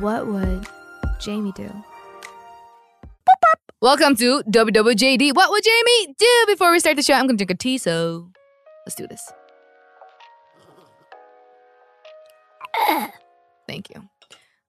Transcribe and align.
What 0.00 0.26
would 0.28 0.66
Jamie 1.18 1.52
do? 1.52 1.70
Welcome 3.82 4.16
to 4.16 4.42
WWJD. 4.44 5.34
What 5.34 5.50
would 5.50 5.62
Jamie 5.62 6.14
do? 6.18 6.44
Before 6.46 6.72
we 6.72 6.80
start 6.80 6.96
the 6.96 7.02
show, 7.02 7.12
I'm 7.12 7.26
gonna 7.26 7.36
drink 7.36 7.50
a 7.50 7.54
tea, 7.54 7.76
so 7.76 8.30
let's 8.86 8.94
do 8.94 9.06
this. 9.06 9.30
Thank 13.68 13.90
you. 13.90 14.08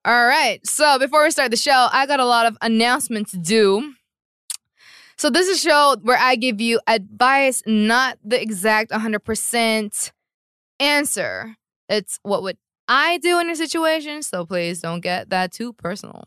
All 0.03 0.25
right, 0.25 0.59
so 0.67 0.99
before 0.99 1.23
we 1.23 1.31
start 1.31 1.51
the 1.51 1.57
show, 1.57 1.87
I 1.93 2.05
got 2.07 2.19
a 2.19 2.25
lot 2.25 2.45
of 2.45 2.57
announcements 2.61 3.31
to 3.31 3.37
do. 3.37 3.93
So 5.17 5.29
this 5.29 5.47
is 5.47 5.63
a 5.63 5.69
show 5.69 5.95
where 6.01 6.17
I 6.17 6.35
give 6.35 6.59
you 6.59 6.81
advice, 6.87 7.63
not 7.65 8.17
the 8.21 8.41
exact 8.41 8.91
100% 8.91 10.11
answer. 10.81 11.55
It's 11.87 12.19
what 12.23 12.43
would 12.43 12.57
I 12.87 13.17
do 13.19 13.39
in 13.39 13.49
a 13.49 13.55
situation, 13.55 14.23
so 14.23 14.45
please 14.45 14.81
don't 14.81 15.01
get 15.01 15.29
that 15.29 15.51
too 15.51 15.73
personal. 15.73 16.25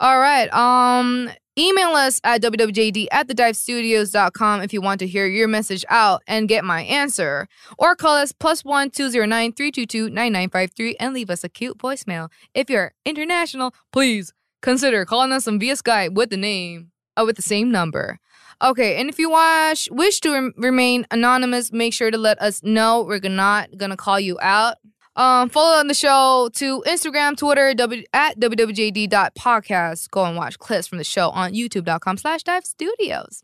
All 0.00 0.18
right. 0.18 0.52
Um, 0.52 1.30
email 1.58 1.90
us 1.90 2.20
at 2.24 2.40
wwjd 2.40 3.06
at 3.12 3.28
thedivestudios.com 3.28 4.62
if 4.62 4.72
you 4.72 4.80
want 4.80 4.98
to 5.00 5.06
hear 5.06 5.26
your 5.26 5.46
message 5.46 5.84
out 5.90 6.22
and 6.26 6.48
get 6.48 6.64
my 6.64 6.82
answer. 6.84 7.48
Or 7.78 7.94
call 7.94 8.16
us 8.16 8.32
plus 8.32 8.64
one 8.64 8.90
two 8.90 9.10
zero 9.10 9.26
nine 9.26 9.52
three 9.52 9.70
two 9.70 9.86
two 9.86 10.08
nine 10.08 10.32
nine 10.32 10.48
five 10.48 10.72
three 10.72 10.96
and 10.98 11.12
leave 11.12 11.28
us 11.28 11.44
a 11.44 11.48
cute 11.48 11.78
voicemail. 11.78 12.30
If 12.54 12.70
you're 12.70 12.92
international, 13.04 13.74
please 13.92 14.32
consider 14.62 15.04
calling 15.04 15.32
us 15.32 15.46
on 15.46 15.58
via 15.58 15.74
Skype 15.74 16.14
with 16.14 16.30
the 16.30 16.36
name 16.38 16.92
uh, 17.16 17.24
with 17.24 17.36
the 17.36 17.42
same 17.42 17.70
number. 17.70 18.18
Okay, 18.62 19.00
and 19.00 19.08
if 19.08 19.18
you 19.18 19.30
wash, 19.30 19.90
wish 19.90 20.20
to 20.20 20.32
rem- 20.32 20.54
remain 20.56 21.06
anonymous, 21.10 21.72
make 21.72 21.94
sure 21.94 22.10
to 22.10 22.18
let 22.18 22.40
us 22.42 22.62
know. 22.62 23.02
We're 23.02 23.20
not 23.20 23.76
gonna 23.76 23.96
call 23.96 24.20
you 24.20 24.38
out. 24.40 24.76
Um, 25.16 25.48
follow 25.48 25.78
on 25.78 25.88
the 25.88 25.94
show 25.94 26.48
to 26.54 26.82
Instagram, 26.86 27.36
Twitter, 27.36 27.74
w- 27.74 28.04
at 28.12 28.38
wwjd.podcast. 28.38 30.10
Go 30.10 30.24
and 30.24 30.36
watch 30.36 30.58
clips 30.58 30.86
from 30.86 30.98
the 30.98 31.04
show 31.04 31.30
on 31.30 31.52
youtube.com 31.52 32.16
slash 32.16 32.42
dive 32.42 32.64
studios. 32.64 33.42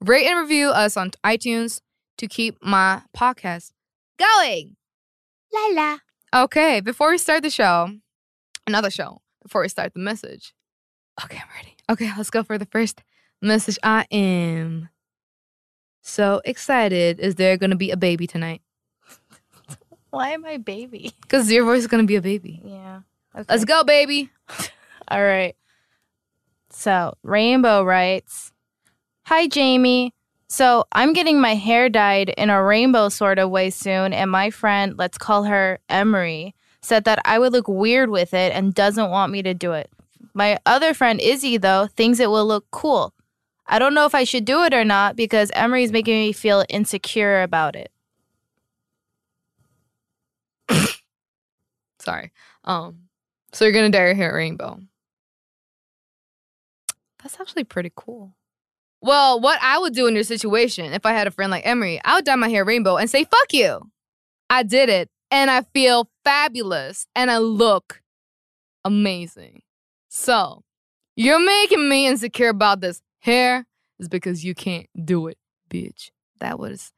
Rate 0.00 0.26
and 0.26 0.38
review 0.40 0.68
us 0.70 0.96
on 0.96 1.10
iTunes 1.24 1.80
to 2.16 2.26
keep 2.26 2.56
my 2.62 3.02
podcast 3.16 3.72
going. 4.18 4.76
La 5.52 5.66
la. 5.82 5.98
Okay, 6.34 6.80
before 6.80 7.10
we 7.10 7.18
start 7.18 7.42
the 7.42 7.50
show, 7.50 7.90
another 8.66 8.90
show, 8.90 9.20
before 9.42 9.62
we 9.62 9.68
start 9.68 9.94
the 9.94 10.00
message. 10.00 10.54
Okay, 11.22 11.36
I'm 11.38 11.48
ready. 11.56 11.74
Okay, 11.90 12.10
let's 12.16 12.30
go 12.30 12.42
for 12.42 12.58
the 12.58 12.66
first 12.66 13.02
message. 13.42 13.78
I 13.82 14.06
am 14.10 14.88
so 16.02 16.40
excited. 16.44 17.18
Is 17.18 17.36
there 17.36 17.56
going 17.56 17.70
to 17.70 17.76
be 17.76 17.90
a 17.90 17.96
baby 17.96 18.26
tonight? 18.26 18.62
Why 20.10 20.30
am 20.30 20.44
I 20.44 20.56
baby? 20.56 21.12
Because 21.22 21.52
your 21.52 21.64
voice 21.64 21.80
is 21.80 21.86
going 21.86 22.02
to 22.02 22.06
be 22.06 22.16
a 22.16 22.22
baby. 22.22 22.60
Yeah. 22.64 23.00
Okay. 23.34 23.44
Let's 23.48 23.64
go, 23.64 23.84
baby. 23.84 24.30
All 25.08 25.22
right. 25.22 25.54
So, 26.70 27.14
Rainbow 27.22 27.84
writes 27.84 28.52
Hi, 29.24 29.46
Jamie. 29.46 30.14
So, 30.48 30.84
I'm 30.92 31.12
getting 31.12 31.40
my 31.40 31.54
hair 31.54 31.90
dyed 31.90 32.30
in 32.30 32.48
a 32.48 32.62
rainbow 32.62 33.10
sort 33.10 33.38
of 33.38 33.50
way 33.50 33.68
soon, 33.68 34.14
and 34.14 34.30
my 34.30 34.48
friend, 34.48 34.94
let's 34.96 35.18
call 35.18 35.44
her 35.44 35.78
Emery, 35.90 36.54
said 36.80 37.04
that 37.04 37.20
I 37.26 37.38
would 37.38 37.52
look 37.52 37.68
weird 37.68 38.08
with 38.08 38.32
it 38.32 38.52
and 38.54 38.72
doesn't 38.72 39.10
want 39.10 39.30
me 39.32 39.42
to 39.42 39.52
do 39.52 39.72
it. 39.72 39.90
My 40.32 40.58
other 40.64 40.94
friend, 40.94 41.20
Izzy, 41.20 41.58
though, 41.58 41.88
thinks 41.94 42.20
it 42.20 42.30
will 42.30 42.46
look 42.46 42.64
cool. 42.70 43.12
I 43.66 43.78
don't 43.78 43.92
know 43.92 44.06
if 44.06 44.14
I 44.14 44.24
should 44.24 44.46
do 44.46 44.62
it 44.64 44.72
or 44.72 44.84
not 44.84 45.14
because 45.14 45.50
Emery's 45.52 45.92
making 45.92 46.18
me 46.18 46.32
feel 46.32 46.64
insecure 46.70 47.42
about 47.42 47.76
it. 47.76 47.92
Sorry. 52.00 52.32
Um, 52.64 53.08
so 53.52 53.64
you're 53.64 53.72
gonna 53.72 53.90
dye 53.90 54.06
your 54.06 54.14
hair 54.14 54.34
rainbow. 54.34 54.80
That's 57.22 57.40
actually 57.40 57.64
pretty 57.64 57.92
cool. 57.94 58.34
Well, 59.00 59.40
what 59.40 59.58
I 59.62 59.78
would 59.78 59.94
do 59.94 60.06
in 60.06 60.14
your 60.14 60.24
situation, 60.24 60.92
if 60.92 61.06
I 61.06 61.12
had 61.12 61.26
a 61.26 61.30
friend 61.30 61.50
like 61.50 61.66
Emery, 61.66 62.00
I 62.04 62.16
would 62.16 62.24
dye 62.24 62.34
my 62.34 62.48
hair 62.48 62.64
rainbow 62.64 62.96
and 62.96 63.08
say, 63.08 63.24
fuck 63.24 63.52
you. 63.52 63.90
I 64.50 64.62
did 64.62 64.88
it. 64.88 65.08
And 65.30 65.50
I 65.50 65.62
feel 65.62 66.10
fabulous. 66.24 67.06
And 67.14 67.30
I 67.30 67.38
look 67.38 68.02
amazing. 68.84 69.62
So 70.08 70.62
you're 71.16 71.44
making 71.44 71.88
me 71.88 72.06
insecure 72.06 72.48
about 72.48 72.80
this 72.80 73.02
hair 73.20 73.66
is 73.98 74.08
because 74.08 74.44
you 74.44 74.54
can't 74.54 74.86
do 75.04 75.28
it, 75.28 75.38
bitch. 75.70 76.10
That 76.40 76.58
was 76.58 76.92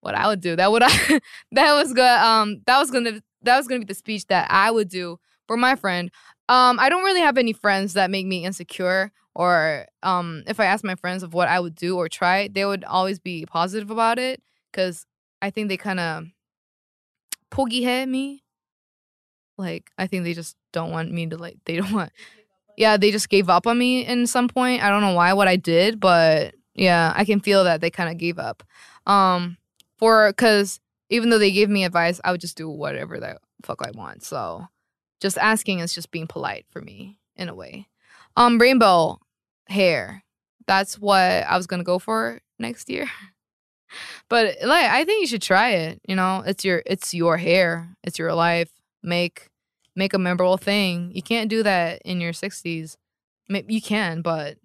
what 0.00 0.14
I 0.14 0.26
would 0.26 0.40
do. 0.40 0.56
That 0.56 0.70
would 0.70 0.82
I 0.82 0.88
that 1.52 1.74
was 1.74 1.92
good. 1.92 2.04
Um 2.04 2.62
that 2.66 2.78
was 2.78 2.90
gonna 2.90 3.22
that 3.42 3.56
was 3.56 3.66
gonna 3.66 3.80
be 3.80 3.86
the 3.86 3.94
speech 3.94 4.26
that 4.26 4.50
I 4.50 4.70
would 4.70 4.88
do 4.88 5.18
for 5.46 5.56
my 5.56 5.74
friend. 5.74 6.10
Um, 6.48 6.78
I 6.80 6.88
don't 6.88 7.04
really 7.04 7.20
have 7.20 7.38
any 7.38 7.52
friends 7.52 7.94
that 7.94 8.10
make 8.10 8.26
me 8.26 8.44
insecure, 8.44 9.12
or 9.34 9.86
um, 10.02 10.44
if 10.46 10.60
I 10.60 10.66
ask 10.66 10.82
my 10.82 10.94
friends 10.94 11.22
of 11.22 11.34
what 11.34 11.48
I 11.48 11.60
would 11.60 11.74
do 11.74 11.96
or 11.96 12.08
try, 12.08 12.48
they 12.48 12.64
would 12.64 12.84
always 12.84 13.18
be 13.18 13.44
positive 13.44 13.90
about 13.90 14.18
it 14.18 14.42
because 14.72 15.04
I 15.42 15.50
think 15.50 15.68
they 15.68 15.76
kind 15.76 16.00
of 16.00 16.24
pogi 17.50 17.82
head 17.82 18.08
me. 18.08 18.44
Like 19.58 19.90
I 19.98 20.06
think 20.06 20.24
they 20.24 20.34
just 20.34 20.56
don't 20.72 20.90
want 20.90 21.12
me 21.12 21.26
to 21.26 21.36
like. 21.36 21.58
They 21.66 21.76
don't 21.76 21.92
want. 21.92 22.12
Yeah, 22.76 22.96
they 22.96 23.10
just 23.10 23.28
gave 23.28 23.50
up 23.50 23.66
on 23.66 23.76
me 23.76 24.06
in 24.06 24.26
some 24.26 24.48
point. 24.48 24.82
I 24.82 24.88
don't 24.88 25.02
know 25.02 25.14
why 25.14 25.32
what 25.34 25.48
I 25.48 25.56
did, 25.56 26.00
but 26.00 26.54
yeah, 26.74 27.12
I 27.14 27.24
can 27.24 27.40
feel 27.40 27.64
that 27.64 27.80
they 27.80 27.90
kind 27.90 28.08
of 28.08 28.16
gave 28.18 28.38
up. 28.38 28.62
Um, 29.06 29.57
for 29.98 30.28
because 30.30 30.80
even 31.10 31.30
though 31.30 31.38
they 31.38 31.52
gave 31.52 31.68
me 31.68 31.84
advice, 31.84 32.20
I 32.24 32.32
would 32.32 32.40
just 32.40 32.56
do 32.56 32.68
whatever 32.68 33.18
the 33.18 33.38
fuck 33.62 33.80
I 33.82 33.90
want. 33.92 34.22
So 34.22 34.66
just 35.20 35.38
asking 35.38 35.80
is 35.80 35.94
just 35.94 36.10
being 36.10 36.26
polite 36.26 36.66
for 36.70 36.80
me 36.80 37.18
in 37.36 37.48
a 37.48 37.54
way. 37.54 37.88
Um, 38.36 38.58
rainbow 38.58 39.18
hair. 39.68 40.22
That's 40.66 40.98
what 40.98 41.20
I 41.20 41.56
was 41.56 41.66
gonna 41.66 41.84
go 41.84 41.98
for 41.98 42.40
next 42.58 42.88
year. 42.88 43.08
But 44.28 44.56
like 44.62 44.84
I 44.84 45.04
think 45.06 45.22
you 45.22 45.26
should 45.26 45.40
try 45.40 45.70
it. 45.70 46.02
You 46.06 46.14
know, 46.14 46.42
it's 46.44 46.62
your 46.62 46.82
it's 46.84 47.14
your 47.14 47.38
hair. 47.38 47.96
It's 48.04 48.18
your 48.18 48.34
life. 48.34 48.70
Make 49.02 49.48
make 49.96 50.12
a 50.12 50.18
memorable 50.18 50.58
thing. 50.58 51.10
You 51.14 51.22
can't 51.22 51.48
do 51.48 51.62
that 51.62 52.02
in 52.04 52.20
your 52.20 52.34
sixties. 52.34 52.98
You 53.48 53.80
can, 53.80 54.20
but 54.20 54.58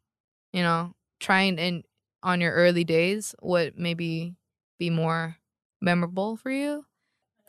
you 0.52 0.62
know, 0.62 0.94
trying 1.22 1.58
in 1.58 1.84
on 2.22 2.42
your 2.42 2.52
early 2.52 2.84
days 2.84 3.34
would 3.42 3.80
maybe 3.80 4.36
be 4.80 4.90
more 4.90 5.38
memorable 5.82 6.38
for 6.38 6.52
you. 6.52 6.86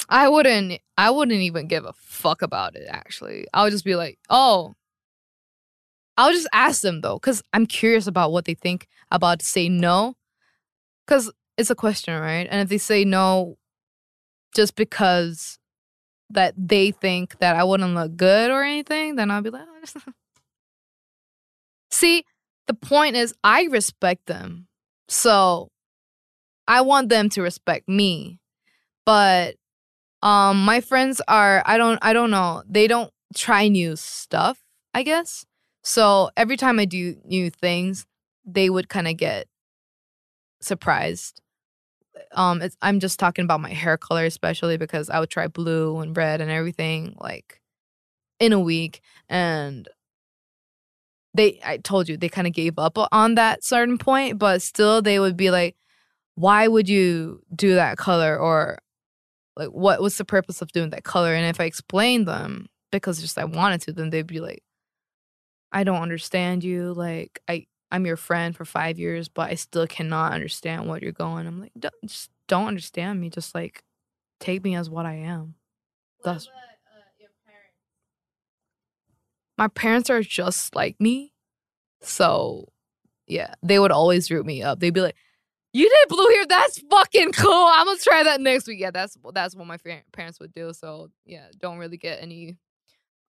I 0.08 0.28
wouldn't 0.28 0.80
I 0.98 1.10
wouldn't 1.10 1.40
even 1.40 1.66
give 1.66 1.84
a 1.84 1.92
fuck 1.94 2.42
about 2.42 2.76
it 2.76 2.86
actually. 2.88 3.46
I 3.54 3.62
would 3.64 3.72
just 3.72 3.84
be 3.84 3.96
like, 3.96 4.18
"Oh, 4.28 4.74
I'll 6.16 6.32
just 6.32 6.48
ask 6.52 6.82
them 6.82 7.00
though 7.00 7.18
cuz 7.18 7.42
I'm 7.52 7.66
curious 7.66 8.06
about 8.06 8.32
what 8.32 8.44
they 8.44 8.54
think 8.54 8.86
about 9.10 9.42
say 9.42 9.68
no 9.68 10.16
cuz 11.06 11.30
it's 11.56 11.70
a 11.70 11.74
question, 11.74 12.20
right? 12.20 12.46
And 12.50 12.60
if 12.60 12.68
they 12.68 12.78
say 12.78 13.04
no 13.04 13.56
just 14.54 14.76
because 14.76 15.58
that 16.30 16.54
they 16.56 16.90
think 16.90 17.38
that 17.38 17.56
I 17.56 17.64
wouldn't 17.64 17.94
look 17.94 18.16
good 18.16 18.50
or 18.50 18.62
anything, 18.62 19.16
then 19.16 19.30
I'll 19.30 19.42
be 19.42 19.50
like, 19.50 19.66
oh, 19.66 20.12
See, 21.90 22.24
the 22.66 22.74
point 22.74 23.16
is 23.16 23.34
I 23.44 23.64
respect 23.64 24.26
them. 24.26 24.66
So 25.08 25.70
I 26.66 26.80
want 26.80 27.08
them 27.08 27.28
to 27.30 27.42
respect 27.42 27.88
me. 27.88 28.38
But 29.04 29.56
um 30.22 30.64
my 30.64 30.80
friends 30.80 31.20
are 31.28 31.62
I 31.66 31.76
don't 31.78 31.98
I 32.02 32.12
don't 32.12 32.30
know. 32.30 32.62
They 32.68 32.86
don't 32.86 33.12
try 33.34 33.68
new 33.68 33.96
stuff, 33.96 34.62
I 34.94 35.02
guess. 35.02 35.44
So 35.82 36.30
every 36.36 36.56
time 36.56 36.78
I 36.78 36.86
do 36.86 37.16
new 37.24 37.50
things, 37.50 38.06
they 38.44 38.70
would 38.70 38.88
kind 38.88 39.08
of 39.08 39.16
get 39.16 39.46
surprised. 40.60 41.40
Um 42.32 42.62
I'm 42.80 43.00
just 43.00 43.18
talking 43.18 43.44
about 43.44 43.60
my 43.60 43.72
hair 43.72 43.96
color 43.96 44.24
especially 44.24 44.76
because 44.76 45.10
I 45.10 45.20
would 45.20 45.30
try 45.30 45.46
blue 45.48 45.98
and 46.00 46.16
red 46.16 46.40
and 46.40 46.50
everything 46.50 47.16
like 47.20 47.60
in 48.40 48.52
a 48.52 48.60
week 48.60 49.00
and 49.28 49.88
they 51.34 51.60
I 51.64 51.78
told 51.78 52.08
you 52.08 52.16
they 52.16 52.28
kind 52.28 52.46
of 52.46 52.52
gave 52.52 52.78
up 52.78 52.96
on 53.12 53.34
that 53.34 53.64
certain 53.64 53.98
point, 53.98 54.38
but 54.38 54.62
still 54.62 55.02
they 55.02 55.18
would 55.18 55.36
be 55.36 55.50
like 55.50 55.76
why 56.34 56.66
would 56.68 56.88
you 56.88 57.42
do 57.54 57.74
that 57.76 57.96
color? 57.96 58.38
Or 58.38 58.78
like 59.56 59.68
what 59.68 60.02
was 60.02 60.16
the 60.18 60.24
purpose 60.24 60.62
of 60.62 60.72
doing 60.72 60.90
that 60.90 61.04
color? 61.04 61.34
And 61.34 61.46
if 61.46 61.60
i 61.60 61.64
explained 61.64 62.26
them 62.28 62.66
because 62.90 63.20
just 63.20 63.38
i 63.38 63.44
wanted 63.44 63.80
to 63.82 63.92
then 63.92 64.10
they'd 64.10 64.26
be 64.26 64.40
like 64.40 64.62
i 65.72 65.84
don't 65.84 66.02
understand 66.02 66.64
you. 66.64 66.92
Like 66.94 67.40
i 67.48 67.66
i'm 67.90 68.06
your 68.06 68.16
friend 68.16 68.56
for 68.56 68.64
five 68.64 68.98
years 68.98 69.28
but 69.28 69.50
i 69.50 69.54
still 69.54 69.86
cannot 69.86 70.32
understand 70.32 70.88
what 70.88 71.02
you're 71.02 71.12
going. 71.12 71.46
I'm 71.46 71.60
like 71.60 71.72
don't, 71.78 71.94
just 72.06 72.30
don't 72.48 72.68
understand 72.68 73.20
me. 73.20 73.30
Just 73.30 73.54
like 73.54 73.82
take 74.40 74.64
me 74.64 74.74
as 74.74 74.90
what 74.90 75.06
i 75.06 75.14
am. 75.14 75.54
That's 76.24 76.48
my 79.56 79.68
parents 79.68 80.10
are 80.10 80.22
just 80.22 80.74
like 80.74 81.00
me. 81.00 81.32
So 82.00 82.68
yeah 83.26 83.54
they 83.62 83.78
would 83.78 83.92
always 83.92 84.30
root 84.30 84.46
me 84.46 84.62
up. 84.62 84.80
They'd 84.80 84.90
be 84.94 85.00
like 85.00 85.16
you 85.74 85.88
did 85.90 86.08
blue 86.08 86.28
hair. 86.28 86.46
That's 86.48 86.78
fucking 86.90 87.32
cool. 87.32 87.68
I'm 87.70 87.86
gonna 87.86 87.98
try 87.98 88.22
that 88.22 88.40
next 88.40 88.66
week. 88.68 88.80
Yeah, 88.80 88.92
that's 88.92 89.18
that's 89.34 89.54
what 89.56 89.66
my 89.66 89.76
parents 90.12 90.40
would 90.40 90.54
do. 90.54 90.72
So 90.72 91.10
yeah, 91.26 91.48
don't 91.60 91.78
really 91.78 91.98
get 91.98 92.22
any 92.22 92.56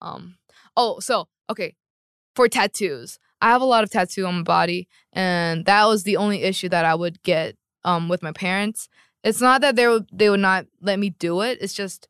Um. 0.02 0.37
Oh, 0.76 1.00
so 1.00 1.29
okay, 1.50 1.75
for 2.37 2.49
tattoos, 2.49 3.19
I 3.41 3.50
have 3.50 3.62
a 3.62 3.67
lot 3.67 3.85
of 3.85 3.91
tattoo 3.91 4.26
on 4.26 4.37
my 4.37 4.43
body, 4.43 4.88
and 5.12 5.64
that 5.67 5.87
was 5.87 6.05
the 6.05 6.19
only 6.19 6.43
issue 6.43 6.69
that 6.70 6.85
I 6.85 6.94
would 6.94 7.23
get 7.25 7.56
um 7.85 8.08
with 8.08 8.23
my 8.23 8.32
parents. 8.32 8.88
It's 9.25 9.41
not 9.41 9.62
that 9.62 9.76
they 9.76 9.88
would 9.88 10.06
they 10.12 10.31
would 10.31 10.41
not 10.41 10.67
let 10.82 10.99
me 10.99 11.11
do 11.11 11.41
it. 11.43 11.58
It's 11.62 11.75
just, 11.75 12.08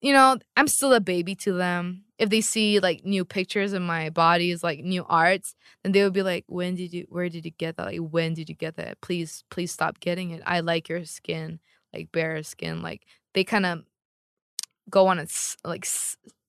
you 0.00 0.12
know, 0.12 0.38
I'm 0.56 0.68
still 0.68 0.92
a 0.92 1.00
baby 1.00 1.34
to 1.36 1.52
them. 1.52 2.04
If 2.18 2.30
they 2.30 2.40
see 2.40 2.80
like 2.80 3.04
new 3.04 3.24
pictures 3.24 3.72
of 3.72 3.82
my 3.82 4.10
bodies, 4.10 4.62
like 4.64 4.80
new 4.80 5.04
arts, 5.08 5.54
then 5.82 5.92
they 5.92 6.02
would 6.02 6.12
be 6.14 6.22
like, 6.22 6.44
"When 6.48 6.74
did 6.74 6.92
you? 6.94 7.06
Where 7.10 7.28
did 7.28 7.44
you 7.44 7.50
get 7.50 7.76
that? 7.76 7.86
Like, 7.86 7.98
when 8.00 8.34
did 8.34 8.48
you 8.48 8.54
get 8.54 8.76
that? 8.76 9.00
Please, 9.02 9.44
please 9.50 9.72
stop 9.72 10.00
getting 10.00 10.30
it. 10.30 10.42
I 10.46 10.60
like 10.60 10.88
your 10.88 11.04
skin, 11.04 11.60
like 11.94 12.12
bare 12.12 12.42
skin. 12.42 12.82
Like 12.82 13.02
they 13.34 13.44
kind 13.44 13.66
of 13.66 13.84
go 14.90 15.06
on 15.08 15.18
a 15.18 15.26
like 15.64 15.86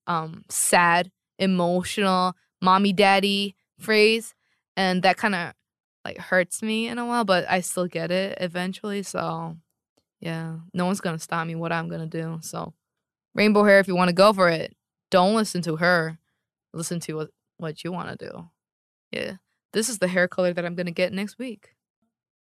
um 0.08 0.44
sad, 0.50 1.12
emotional, 1.40 2.36
mommy 2.62 2.94
daddy 2.94 3.56
phrase, 3.80 4.34
and 4.76 5.04
that 5.04 5.18
kind 5.18 5.36
of 5.36 5.54
like 6.06 6.18
hurts 6.18 6.62
me 6.64 6.88
in 6.88 6.98
a 6.98 7.06
while, 7.06 7.26
but 7.26 7.46
I 7.50 7.62
still 7.62 7.88
get 7.88 8.12
it 8.12 8.38
eventually. 8.42 9.04
So 9.04 9.58
yeah, 10.20 10.58
no 10.74 10.86
one's 10.86 11.02
gonna 11.02 11.20
stop 11.20 11.48
me 11.48 11.56
what 11.56 11.72
I'm 11.74 11.90
gonna 11.90 12.08
do. 12.08 12.40
So 12.42 12.74
rainbow 13.38 13.64
hair, 13.64 13.80
if 13.80 13.88
you 13.88 13.96
want 13.96 14.10
to 14.10 14.14
go 14.14 14.34
for 14.34 14.50
it, 14.50 14.76
don't 15.10 15.36
listen 15.36 15.62
to 15.62 15.78
her. 15.78 16.18
Listen 16.74 17.00
to 17.02 17.14
what 17.14 17.30
what 17.58 17.84
you 17.84 17.92
want 17.92 18.10
to 18.20 18.26
do. 18.26 18.50
Yeah, 19.12 19.34
this 19.72 19.88
is 19.88 20.00
the 20.00 20.08
hair 20.10 20.28
color 20.28 20.52
that 20.54 20.66
I'm 20.66 20.76
gonna 20.76 20.92
get 20.92 21.14
next 21.14 21.40
week. 21.40 21.76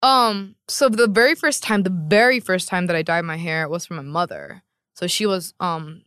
Um, 0.03 0.55
so 0.67 0.89
the 0.89 1.07
very 1.07 1.35
first 1.35 1.63
time, 1.63 1.83
the 1.83 1.89
very 1.89 2.39
first 2.39 2.67
time 2.67 2.87
that 2.87 2.95
I 2.95 3.01
dyed 3.01 3.25
my 3.25 3.37
hair 3.37 3.67
was 3.69 3.85
from 3.85 3.97
my 3.97 4.03
mother. 4.03 4.63
So 4.93 5.07
she 5.07 5.25
was 5.25 5.53
um 5.59 6.03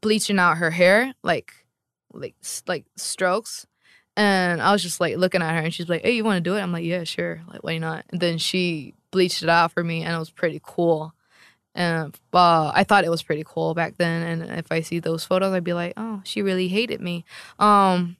bleaching 0.00 0.38
out 0.38 0.58
her 0.58 0.70
hair 0.70 1.12
like 1.22 1.52
like 2.12 2.36
like 2.66 2.86
strokes 2.96 3.66
and 4.16 4.62
I 4.62 4.72
was 4.72 4.82
just 4.82 5.00
like 5.00 5.16
looking 5.16 5.42
at 5.42 5.54
her 5.54 5.60
and 5.60 5.74
she's 5.74 5.88
like, 5.88 6.02
Hey, 6.02 6.12
you 6.12 6.24
wanna 6.24 6.40
do 6.40 6.56
it? 6.56 6.60
I'm 6.60 6.72
like, 6.72 6.84
Yeah, 6.84 7.04
sure. 7.04 7.42
Like, 7.48 7.62
why 7.62 7.78
not? 7.78 8.04
And 8.10 8.20
then 8.20 8.38
she 8.38 8.94
bleached 9.10 9.42
it 9.42 9.48
out 9.48 9.72
for 9.72 9.84
me 9.84 10.02
and 10.02 10.14
it 10.14 10.18
was 10.18 10.30
pretty 10.30 10.60
cool. 10.62 11.12
And 11.74 12.18
uh, 12.32 12.72
I 12.74 12.84
thought 12.84 13.04
it 13.04 13.10
was 13.10 13.22
pretty 13.22 13.44
cool 13.46 13.74
back 13.74 13.96
then. 13.98 14.22
And 14.22 14.58
if 14.58 14.72
I 14.72 14.80
see 14.80 14.98
those 14.98 15.24
photos, 15.24 15.52
I'd 15.52 15.64
be 15.64 15.74
like, 15.74 15.94
Oh, 15.96 16.20
she 16.24 16.42
really 16.42 16.68
hated 16.68 17.00
me. 17.00 17.24
Um, 17.58 18.16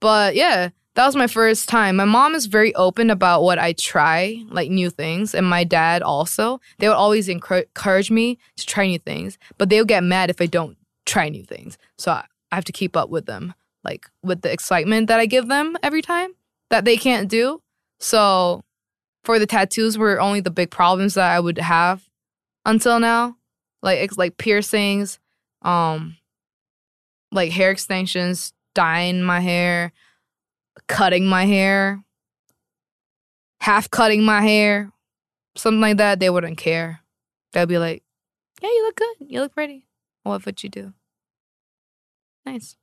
but 0.00 0.34
yeah, 0.34 0.70
that 0.94 1.06
was 1.06 1.16
my 1.16 1.26
first 1.26 1.68
time. 1.68 1.96
My 1.96 2.04
mom 2.04 2.34
is 2.34 2.46
very 2.46 2.74
open 2.74 3.10
about 3.10 3.42
what 3.42 3.58
I 3.58 3.72
try, 3.72 4.42
like 4.48 4.70
new 4.70 4.90
things, 4.90 5.34
and 5.34 5.48
my 5.48 5.64
dad 5.64 6.02
also. 6.02 6.60
They 6.78 6.88
would 6.88 6.96
always 6.96 7.28
encourage 7.28 8.10
me 8.10 8.38
to 8.56 8.66
try 8.66 8.86
new 8.86 8.98
things, 8.98 9.38
but 9.56 9.70
they'll 9.70 9.86
get 9.86 10.04
mad 10.04 10.28
if 10.28 10.40
I 10.40 10.46
don't 10.46 10.76
try 11.06 11.28
new 11.28 11.44
things. 11.44 11.78
So 11.96 12.12
I, 12.12 12.26
I 12.50 12.56
have 12.56 12.64
to 12.66 12.72
keep 12.72 12.96
up 12.96 13.08
with 13.08 13.24
them, 13.24 13.54
like 13.84 14.06
with 14.22 14.42
the 14.42 14.52
excitement 14.52 15.06
that 15.06 15.18
I 15.18 15.26
give 15.26 15.48
them 15.48 15.78
every 15.82 16.02
time 16.02 16.34
that 16.68 16.84
they 16.84 16.98
can't 16.98 17.28
do. 17.28 17.62
So 18.00 18.62
for 19.24 19.38
the 19.38 19.46
tattoos 19.46 19.96
were 19.96 20.20
only 20.20 20.40
the 20.40 20.50
big 20.50 20.70
problems 20.70 21.14
that 21.14 21.30
I 21.30 21.40
would 21.40 21.58
have 21.58 22.06
until 22.64 23.00
now, 23.00 23.36
like 23.82 23.98
ex- 23.98 24.18
like 24.18 24.36
piercings, 24.36 25.18
um, 25.62 26.16
like 27.30 27.52
hair 27.52 27.70
extensions, 27.70 28.52
dyeing 28.74 29.22
my 29.22 29.40
hair, 29.40 29.92
cutting 30.88 31.26
my 31.26 31.44
hair, 31.44 32.02
half 33.60 33.90
cutting 33.90 34.24
my 34.24 34.40
hair, 34.42 34.92
something 35.56 35.80
like 35.80 35.96
that, 35.98 36.20
they 36.20 36.30
wouldn't 36.30 36.58
care. 36.58 37.00
They'd 37.52 37.68
be 37.68 37.78
like, 37.78 38.02
"Yeah, 38.60 38.68
you 38.68 38.82
look 38.84 38.96
good. 38.96 39.16
You 39.20 39.40
look 39.40 39.54
pretty. 39.54 39.86
What 40.22 40.44
would 40.46 40.62
you 40.62 40.68
do?" 40.68 40.92
Nice. 42.46 42.76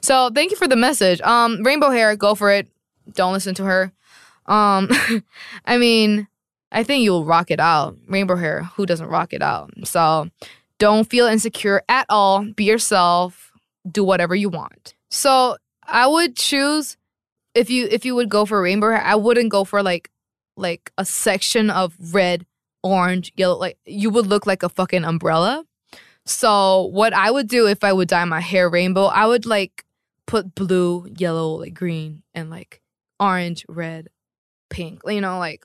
So 0.00 0.30
thank 0.34 0.50
you 0.50 0.56
for 0.56 0.68
the 0.68 0.76
message. 0.76 1.20
Um, 1.22 1.62
rainbow 1.62 1.90
hair, 1.90 2.16
go 2.16 2.34
for 2.34 2.50
it. 2.50 2.68
Don't 3.12 3.32
listen 3.32 3.54
to 3.56 3.64
her. 3.64 3.92
Um, 4.46 4.88
I 5.64 5.78
mean, 5.78 6.28
I 6.74 6.82
think 6.82 7.04
you'll 7.04 7.24
rock 7.24 7.50
it 7.50 7.60
out. 7.60 7.96
Rainbow 8.08 8.36
hair, 8.36 8.64
who 8.76 8.84
doesn't 8.84 9.06
rock 9.06 9.32
it 9.32 9.42
out? 9.42 9.70
So 9.84 10.28
don't 10.78 11.08
feel 11.08 11.26
insecure 11.26 11.82
at 11.88 12.06
all. 12.08 12.44
Be 12.52 12.64
yourself. 12.64 13.52
Do 13.90 14.02
whatever 14.02 14.34
you 14.34 14.48
want. 14.48 14.94
So 15.10 15.56
I 15.86 16.06
would 16.06 16.36
choose 16.36 16.96
if 17.54 17.70
you 17.70 17.86
if 17.90 18.04
you 18.04 18.14
would 18.16 18.28
go 18.28 18.44
for 18.44 18.60
rainbow 18.60 18.90
hair, 18.90 19.02
I 19.02 19.14
wouldn't 19.14 19.50
go 19.50 19.64
for 19.64 19.82
like 19.82 20.10
like 20.56 20.90
a 20.98 21.04
section 21.04 21.70
of 21.70 21.96
red, 22.12 22.44
orange, 22.82 23.32
yellow. 23.36 23.56
Like 23.56 23.78
you 23.86 24.10
would 24.10 24.26
look 24.26 24.46
like 24.46 24.62
a 24.62 24.68
fucking 24.68 25.04
umbrella. 25.04 25.64
So 26.26 26.86
what 26.86 27.12
I 27.12 27.30
would 27.30 27.48
do 27.48 27.68
if 27.68 27.84
I 27.84 27.92
would 27.92 28.08
dye 28.08 28.24
my 28.24 28.40
hair 28.40 28.68
rainbow, 28.68 29.04
I 29.04 29.26
would 29.26 29.46
like 29.46 29.84
put 30.26 30.54
blue, 30.54 31.06
yellow, 31.16 31.56
like 31.56 31.74
green, 31.74 32.22
and 32.34 32.50
like 32.50 32.80
orange, 33.20 33.64
red, 33.68 34.08
pink. 34.70 35.02
You 35.06 35.20
know, 35.20 35.38
like 35.38 35.64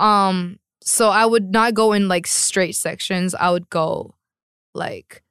um. 0.00 0.58
So 0.82 1.10
I 1.10 1.26
would 1.26 1.52
not 1.52 1.74
go 1.74 1.92
in 1.92 2.08
like 2.08 2.26
straight 2.26 2.74
sections. 2.74 3.34
I 3.34 3.50
would 3.50 3.68
go 3.70 4.14
like 4.74 5.22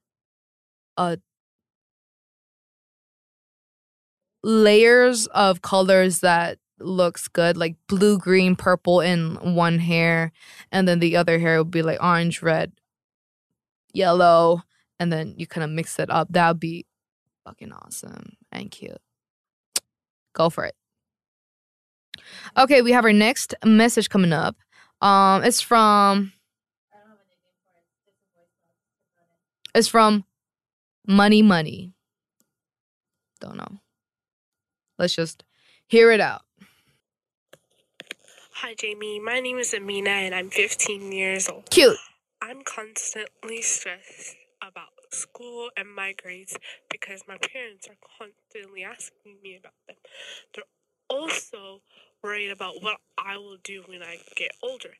a 0.97 1.17
layers 4.43 5.27
of 5.27 5.61
colors 5.61 6.19
that 6.19 6.59
looks 6.79 7.27
good 7.27 7.57
like 7.57 7.75
blue 7.87 8.17
green 8.17 8.55
purple 8.55 9.01
in 9.01 9.35
one 9.55 9.79
hair 9.79 10.31
and 10.71 10.87
then 10.87 10.99
the 10.99 11.17
other 11.17 11.37
hair 11.37 11.57
would 11.57 11.71
be 11.71 11.81
like 11.81 12.01
orange 12.01 12.41
red 12.41 12.71
yellow 13.93 14.63
and 14.99 15.11
then 15.11 15.35
you 15.37 15.45
kind 15.45 15.63
of 15.63 15.69
mix 15.69 15.99
it 15.99 16.09
up 16.09 16.27
that 16.31 16.47
would 16.47 16.59
be 16.59 16.85
fucking 17.43 17.73
awesome 17.73 18.37
and 18.51 18.71
cute 18.71 19.01
go 20.33 20.49
for 20.49 20.63
it 20.63 20.75
okay 22.57 22.81
we 22.81 22.91
have 22.91 23.05
our 23.05 23.13
next 23.13 23.53
message 23.65 24.09
coming 24.09 24.33
up 24.33 24.55
um 25.01 25.43
it's 25.43 25.61
from 25.61 26.31
it's 29.75 29.87
from 29.87 30.23
money 31.07 31.41
money 31.41 31.93
don't 33.39 33.57
know 33.57 33.79
let's 34.97 35.15
just 35.15 35.43
hear 35.87 36.11
it 36.11 36.19
out 36.21 36.41
Hi, 38.61 38.73
Jamie. 38.77 39.21
My 39.21 39.39
name 39.39 39.57
is 39.57 39.73
Amina 39.73 40.09
and 40.09 40.35
I'm 40.35 40.49
15 40.49 41.13
years 41.13 41.47
old. 41.47 41.69
cute 41.69 41.95
I'm 42.41 42.61
constantly 42.63 43.61
stressed 43.61 44.35
about 44.61 44.89
school 45.11 45.69
and 45.77 45.87
my 45.93 46.13
grades 46.21 46.57
because 46.89 47.23
my 47.27 47.37
parents 47.37 47.87
are 47.87 47.95
constantly 48.17 48.83
asking 48.83 49.37
me 49.41 49.55
about 49.57 49.73
them. 49.87 49.95
They're 50.53 50.63
also 51.09 51.81
worried 52.23 52.51
about 52.51 52.81
what 52.81 52.97
I 53.17 53.37
will 53.37 53.57
do 53.63 53.83
when 53.87 54.03
I 54.03 54.17
get 54.35 54.51
older. 54.61 54.95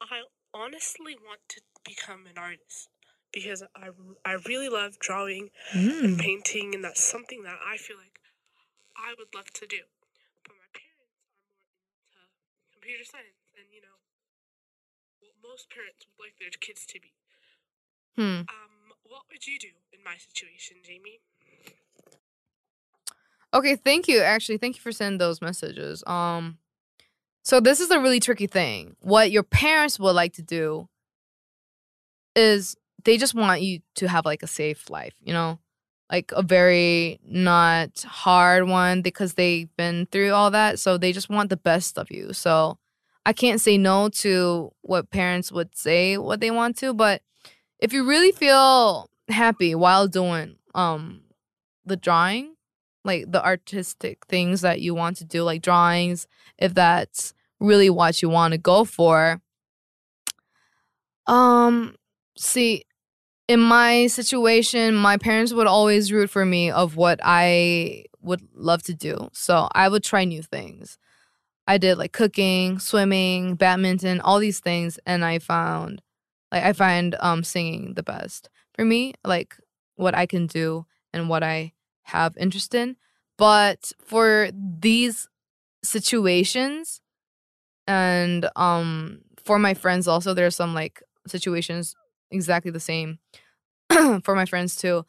I 0.00 0.24
honestly 0.54 1.16
want 1.16 1.40
to 1.50 1.60
become 1.84 2.26
an 2.26 2.38
artist 2.38 2.88
because 3.32 3.62
I, 3.74 3.90
I 4.24 4.32
really 4.46 4.68
love 4.68 4.98
drawing 4.98 5.50
and 5.72 6.16
Mm. 6.16 6.18
painting, 6.18 6.74
and 6.74 6.84
that's 6.84 7.02
something 7.04 7.42
that 7.44 7.58
I 7.64 7.76
feel 7.76 7.96
like 7.96 8.20
I 8.96 9.14
would 9.18 9.34
love 9.34 9.50
to 9.54 9.66
do. 9.66 9.82
But 10.44 10.56
my 10.56 10.68
parents 10.74 11.00
are 11.02 11.10
more 11.10 12.24
into 12.24 12.72
computer 12.72 13.04
science 13.04 13.52
and, 13.56 13.66
you 13.72 13.80
know, 13.82 13.98
what 15.20 15.34
most 15.42 15.70
parents 15.70 16.06
would 16.06 16.18
like 16.24 16.38
their 16.38 16.50
kids 16.50 16.86
to 16.86 17.00
be. 17.00 17.12
hmm 18.16 18.42
Um, 18.48 18.92
what 19.04 19.24
would 19.30 19.46
you 19.46 19.58
do 19.58 19.72
in 19.92 20.02
my 20.04 20.16
situation, 20.16 20.78
Jamie? 20.84 21.20
Okay, 23.54 23.76
thank 23.76 24.08
you. 24.08 24.20
Actually, 24.20 24.58
thank 24.58 24.76
you 24.76 24.82
for 24.82 24.92
sending 24.92 25.18
those 25.18 25.40
messages. 25.40 26.02
Um 26.06 26.58
so 27.42 27.60
this 27.60 27.80
is 27.80 27.90
a 27.90 28.00
really 28.00 28.20
tricky 28.20 28.46
thing. 28.46 28.96
What 29.00 29.30
your 29.30 29.42
parents 29.42 29.98
would 29.98 30.12
like 30.12 30.34
to 30.34 30.42
do 30.42 30.88
is 32.36 32.76
they 33.04 33.16
just 33.16 33.34
want 33.34 33.62
you 33.62 33.80
to 33.96 34.08
have 34.08 34.26
like 34.26 34.42
a 34.42 34.46
safe 34.46 34.90
life, 34.90 35.14
you 35.22 35.32
know? 35.32 35.58
Like 36.10 36.32
a 36.32 36.42
very 36.42 37.20
not 37.24 38.02
hard 38.02 38.66
one 38.66 39.02
because 39.02 39.34
they've 39.34 39.68
been 39.76 40.06
through 40.10 40.32
all 40.32 40.50
that, 40.50 40.78
so 40.78 40.96
they 40.96 41.12
just 41.12 41.28
want 41.28 41.50
the 41.50 41.56
best 41.56 41.98
of 41.98 42.10
you. 42.10 42.32
So 42.32 42.78
I 43.26 43.32
can't 43.34 43.60
say 43.60 43.76
no 43.76 44.08
to 44.20 44.72
what 44.82 45.10
parents 45.10 45.52
would 45.52 45.76
say 45.76 46.16
what 46.16 46.40
they 46.40 46.50
want 46.50 46.76
to, 46.78 46.94
but 46.94 47.22
if 47.78 47.92
you 47.92 48.06
really 48.06 48.32
feel 48.32 49.10
happy 49.28 49.74
while 49.74 50.08
doing 50.08 50.56
um 50.74 51.22
the 51.84 51.96
drawing 51.96 52.54
like 53.08 53.32
the 53.32 53.44
artistic 53.44 54.24
things 54.26 54.60
that 54.60 54.80
you 54.80 54.94
want 54.94 55.16
to 55.16 55.24
do, 55.24 55.42
like 55.42 55.62
drawings, 55.62 56.28
if 56.58 56.74
that's 56.74 57.34
really 57.58 57.90
what 57.90 58.22
you 58.22 58.28
want 58.28 58.52
to 58.52 58.58
go 58.58 58.84
for. 58.84 59.40
Um, 61.26 61.96
see, 62.36 62.84
in 63.48 63.60
my 63.60 64.06
situation, 64.08 64.94
my 64.94 65.16
parents 65.16 65.54
would 65.54 65.66
always 65.66 66.12
root 66.12 66.28
for 66.28 66.44
me 66.44 66.70
of 66.70 66.96
what 66.96 67.18
I 67.22 68.04
would 68.20 68.46
love 68.54 68.82
to 68.84 68.94
do. 68.94 69.30
So 69.32 69.68
I 69.72 69.88
would 69.88 70.04
try 70.04 70.24
new 70.24 70.42
things. 70.42 70.98
I 71.66 71.78
did 71.78 71.96
like 71.96 72.12
cooking, 72.12 72.78
swimming, 72.78 73.54
badminton, 73.54 74.20
all 74.20 74.38
these 74.38 74.60
things, 74.60 74.98
and 75.06 75.24
I 75.24 75.38
found 75.38 76.02
like 76.52 76.62
I 76.62 76.72
find 76.72 77.16
um 77.20 77.42
singing 77.42 77.94
the 77.94 78.02
best 78.02 78.48
for 78.74 78.84
me. 78.84 79.14
Like 79.24 79.56
what 79.96 80.14
I 80.14 80.26
can 80.26 80.46
do 80.46 80.86
and 81.12 81.28
what 81.28 81.42
I 81.42 81.72
have 82.08 82.36
interest 82.38 82.74
in. 82.74 82.96
But 83.36 83.92
for 84.04 84.50
these 84.54 85.28
situations 85.84 87.00
and 87.86 88.48
um 88.56 89.20
for 89.44 89.58
my 89.58 89.74
friends 89.74 90.08
also 90.08 90.34
there's 90.34 90.56
some 90.56 90.74
like 90.74 91.02
situations 91.26 91.94
exactly 92.30 92.70
the 92.70 92.80
same 92.80 93.18
for 94.22 94.34
my 94.34 94.44
friends 94.46 94.76
too. 94.76 95.04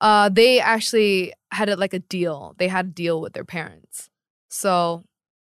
Uh 0.00 0.28
they 0.28 0.60
actually 0.60 1.32
had 1.52 1.68
it 1.68 1.78
like 1.78 1.94
a 1.94 2.00
deal. 2.00 2.54
They 2.58 2.68
had 2.68 2.86
a 2.86 2.90
deal 2.90 3.20
with 3.20 3.32
their 3.34 3.44
parents. 3.44 4.10
So 4.48 5.02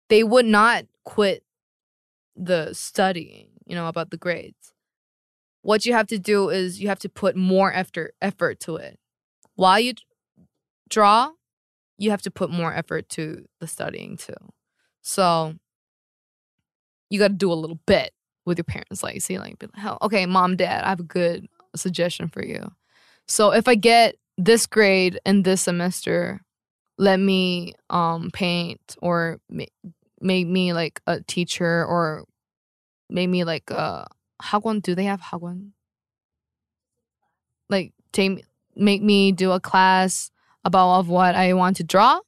they 0.10 0.24
would 0.24 0.46
not 0.46 0.86
quit 1.06 1.44
the 2.36 2.74
studying, 2.74 3.50
you 3.66 3.76
know, 3.76 3.88
about 3.88 4.12
the 4.12 4.18
grades. 4.18 4.74
What 5.62 5.86
you 5.86 5.94
have 5.94 6.08
to 6.08 6.20
do 6.20 6.50
is 6.50 6.82
you 6.82 6.90
have 6.90 7.00
to 7.00 7.10
put 7.10 7.36
more 7.36 7.74
effort 7.74 8.16
effort 8.22 8.60
to 8.62 8.76
it. 8.78 9.00
While 9.56 9.80
you 9.80 9.94
draw, 10.94 11.32
you 11.98 12.12
have 12.12 12.22
to 12.22 12.32
put 12.32 12.50
more 12.50 12.74
effort 12.74 13.10
to 13.10 13.46
the 13.60 13.68
studying 13.68 14.18
too. 14.18 14.34
So 15.02 15.56
you 17.10 17.20
got 17.20 17.30
to 17.30 17.34
do 17.34 17.52
a 17.52 17.54
little 17.54 17.80
bit 17.86 18.12
with 18.46 18.58
your 18.58 18.66
parents, 18.66 19.04
like 19.04 19.22
see, 19.22 19.40
like, 19.40 19.60
be 19.60 19.68
like, 19.68 19.76
hell, 19.76 19.98
okay, 20.02 20.26
mom, 20.26 20.56
dad, 20.56 20.84
I 20.84 20.90
have 20.90 21.00
a 21.00 21.04
good 21.04 21.48
suggestion 21.76 22.28
for 22.28 22.44
you. 22.44 22.72
So 23.28 23.52
if 23.52 23.68
I 23.68 23.76
get 23.76 24.16
this 24.38 24.66
grade 24.66 25.20
in 25.26 25.44
this 25.44 25.62
semester, 25.62 26.42
let 26.98 27.20
me 27.20 27.74
um 27.90 28.30
paint 28.32 28.96
or 29.02 29.40
ma- 29.50 29.66
make 30.22 30.48
me 30.48 30.74
like 30.74 31.02
a 31.08 31.22
teacher 31.22 31.86
or 31.86 32.26
make 33.10 33.30
me 33.30 33.44
like 33.44 33.70
a 33.72 34.08
hagwon. 34.42 34.82
Do 34.82 34.94
they 34.94 35.06
have 35.06 35.22
hagwon? 35.22 35.72
Like 37.70 37.94
take 38.12 38.46
make 38.76 39.02
me 39.02 39.32
do 39.32 39.52
a 39.52 39.60
class 39.60 40.32
about 40.66 41.00
of 41.00 41.10
what 41.10 41.36
I 41.36 41.54
want 41.54 41.78
to 41.78 41.84
draw, 41.84 42.20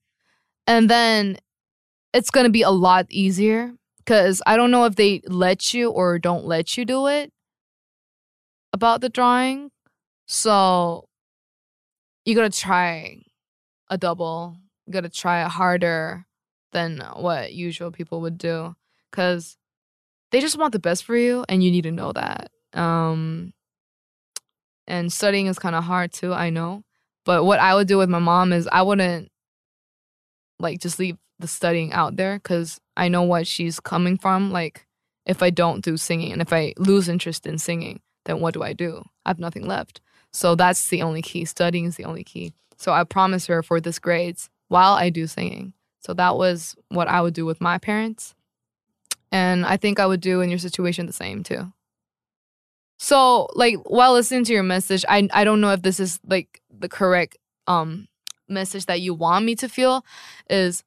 and 0.68 0.90
then 0.90 1.38
it's 2.14 2.30
gonna 2.30 2.50
be 2.50 2.62
a 2.62 2.70
lot 2.72 3.08
easier 3.10 3.74
because 3.98 4.42
I 4.46 4.56
don't 4.58 4.72
know 4.72 4.86
if 4.86 4.96
they 4.96 5.22
let 5.26 5.74
you 5.74 5.90
or 5.90 6.20
don't 6.20 6.46
let 6.46 6.78
you 6.78 6.86
do 6.86 7.08
it 7.08 7.32
about 8.72 9.02
the 9.02 9.10
drawing. 9.10 9.72
So 10.28 11.08
you 12.24 12.36
gotta 12.36 12.50
try 12.50 13.18
a 13.90 13.98
double. 13.98 14.58
You 14.86 14.94
gotta 14.94 15.10
try 15.10 15.44
it 15.44 15.50
harder 15.50 16.26
than 16.72 17.00
what 17.16 17.54
usual 17.54 17.92
people 17.92 18.22
would 18.22 18.38
do 18.38 18.76
because 19.12 19.58
they 20.32 20.40
just 20.40 20.58
want 20.58 20.72
the 20.72 20.80
best 20.80 21.04
for 21.04 21.16
you 21.16 21.46
and 21.50 21.64
you 21.64 21.72
need 21.72 21.84
to 21.84 21.92
know 21.92 22.12
that. 22.14 22.50
Um, 22.74 23.54
and 24.88 25.12
studying 25.12 25.48
is 25.48 25.60
kind 25.60 25.76
of 25.76 25.84
hard 25.84 26.14
too, 26.14 26.34
I 26.34 26.50
know. 26.50 26.85
But 27.26 27.44
what 27.44 27.60
I 27.60 27.76
would 27.76 27.88
do 27.88 27.98
with 27.98 28.10
my 28.10 28.20
mom 28.20 28.54
is 28.54 28.70
I 28.72 28.84
wouldn't 28.84 29.32
like 30.60 30.80
just 30.80 31.00
leave 31.00 31.18
the 31.40 31.48
studying 31.48 31.92
out 31.92 32.16
there 32.16 32.38
because 32.38 32.80
I 32.96 33.10
know 33.10 33.24
what 33.24 33.48
she's 33.48 33.80
coming 33.80 34.18
from. 34.18 34.52
Like, 34.52 34.86
if 35.26 35.44
I 35.44 35.50
don't 35.50 35.84
do 35.84 35.98
singing 35.98 36.32
and 36.32 36.42
if 36.42 36.54
I 36.54 36.74
lose 36.78 37.10
interest 37.10 37.46
in 37.46 37.58
singing, 37.58 38.00
then 38.26 38.40
what 38.40 38.54
do 38.54 38.64
I 38.64 38.74
do? 38.74 39.04
I 39.26 39.30
have 39.30 39.40
nothing 39.40 39.68
left. 39.68 40.02
So 40.32 40.56
that's 40.56 40.90
the 40.90 41.02
only 41.02 41.22
key. 41.22 41.46
Studying 41.46 41.86
is 41.86 41.96
the 41.96 42.06
only 42.06 42.24
key. 42.24 42.54
So 42.78 42.92
I 42.92 43.04
promise 43.04 43.48
her 43.48 43.64
for 43.64 43.82
this 43.82 44.00
grades 44.00 44.50
while 44.68 44.94
I 44.94 45.10
do 45.10 45.28
singing. 45.28 45.74
So 46.02 46.14
that 46.14 46.38
was 46.38 46.76
what 46.90 47.08
I 47.08 47.22
would 47.22 47.34
do 47.34 47.46
with 47.46 47.62
my 47.62 47.78
parents. 47.78 48.36
And 49.32 49.66
I 49.66 49.78
think 49.78 50.00
I 50.00 50.06
would 50.06 50.22
do 50.22 50.42
in 50.42 50.50
your 50.50 50.60
situation 50.60 51.08
the 51.08 51.14
same 51.14 51.44
too. 51.44 51.72
So 52.98 53.48
like 53.54 53.78
while 53.86 54.14
listening 54.14 54.46
to 54.46 54.54
your 54.54 54.64
message, 54.64 55.06
I 55.08 55.28
I 55.34 55.44
don't 55.44 55.62
know 55.62 55.72
if 55.72 55.82
this 55.82 56.00
is 56.00 56.20
like 56.26 56.62
the 56.70 56.90
correct 56.90 57.38
um 57.68 58.08
message 58.48 58.86
that 58.86 59.02
you 59.02 59.14
want 59.14 59.46
me 59.46 59.56
to 59.56 59.70
feel 59.70 60.06
is 60.50 60.84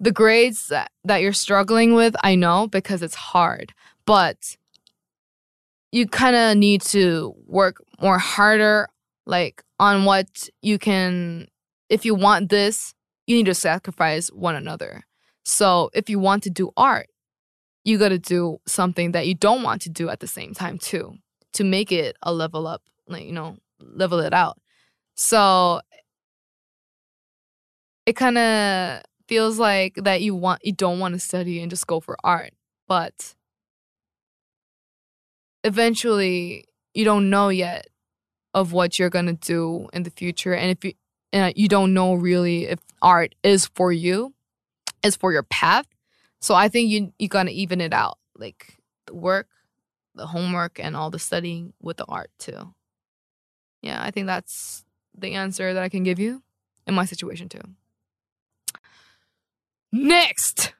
the 0.00 0.12
grades 0.12 0.68
that, 0.68 0.90
that 1.04 1.22
you're 1.22 1.32
struggling 1.32 1.94
with, 1.94 2.14
I 2.22 2.34
know 2.34 2.68
because 2.68 3.02
it's 3.02 3.14
hard, 3.14 3.72
but 4.06 4.56
you 5.90 6.06
kind 6.06 6.36
of 6.36 6.56
need 6.56 6.82
to 6.82 7.34
work 7.46 7.76
more 8.00 8.18
harder 8.18 8.88
like 9.26 9.62
on 9.80 10.04
what 10.04 10.48
you 10.62 10.78
can 10.78 11.48
if 11.88 12.04
you 12.04 12.14
want 12.14 12.50
this, 12.50 12.94
you 13.26 13.36
need 13.36 13.46
to 13.46 13.54
sacrifice 13.54 14.28
one 14.28 14.54
another. 14.54 15.04
So 15.44 15.90
if 15.94 16.10
you 16.10 16.18
want 16.18 16.42
to 16.42 16.50
do 16.50 16.70
art, 16.76 17.08
you 17.84 17.96
got 17.96 18.10
to 18.10 18.18
do 18.18 18.58
something 18.66 19.12
that 19.12 19.26
you 19.26 19.34
don't 19.34 19.62
want 19.62 19.80
to 19.82 19.88
do 19.88 20.10
at 20.10 20.20
the 20.20 20.26
same 20.26 20.52
time 20.52 20.78
too 20.78 21.16
to 21.54 21.64
make 21.64 21.92
it 21.92 22.16
a 22.22 22.32
level 22.32 22.66
up, 22.66 22.82
like 23.06 23.24
you 23.24 23.32
know, 23.32 23.56
level 23.80 24.20
it 24.20 24.34
out. 24.34 24.58
So 25.14 25.80
it 28.06 28.16
kind 28.16 28.38
of 28.38 29.02
feels 29.28 29.58
like 29.58 29.94
that 29.96 30.22
you 30.22 30.34
want 30.34 30.64
you 30.64 30.72
don't 30.72 30.98
want 30.98 31.14
to 31.14 31.20
study 31.20 31.60
and 31.60 31.70
just 31.70 31.86
go 31.86 32.00
for 32.00 32.16
art, 32.24 32.52
but 32.86 33.34
eventually 35.64 36.64
you 36.94 37.04
don't 37.04 37.30
know 37.30 37.48
yet 37.48 37.86
of 38.54 38.72
what 38.72 38.98
you're 38.98 39.10
gonna 39.10 39.34
do 39.34 39.88
in 39.92 40.02
the 40.04 40.10
future, 40.10 40.54
and 40.54 40.70
if 40.70 40.84
you 40.84 40.92
and 41.32 41.52
you 41.56 41.68
don't 41.68 41.92
know 41.92 42.14
really 42.14 42.66
if 42.66 42.78
art 43.02 43.34
is 43.42 43.66
for 43.74 43.92
you, 43.92 44.32
is 45.02 45.16
for 45.16 45.32
your 45.32 45.42
path. 45.42 45.86
So 46.40 46.54
I 46.54 46.68
think 46.68 46.88
you 46.90 47.12
you 47.18 47.28
gotta 47.28 47.50
even 47.50 47.80
it 47.80 47.92
out, 47.92 48.18
like 48.36 48.78
the 49.06 49.14
work, 49.14 49.48
the 50.18 50.26
homework, 50.26 50.78
and 50.78 50.94
all 50.94 51.10
the 51.10 51.18
studying 51.18 51.72
with 51.80 51.96
the 51.96 52.04
art 52.06 52.30
too. 52.38 52.74
Yeah, 53.82 54.02
I 54.02 54.10
think 54.10 54.26
that's 54.26 54.84
the 55.16 55.34
answer 55.34 55.72
that 55.74 55.82
I 55.82 55.88
can 55.88 56.02
give 56.02 56.18
you 56.18 56.42
in 56.86 56.94
my 56.94 57.04
situation 57.04 57.48
too. 57.48 57.60
Next. 59.92 60.74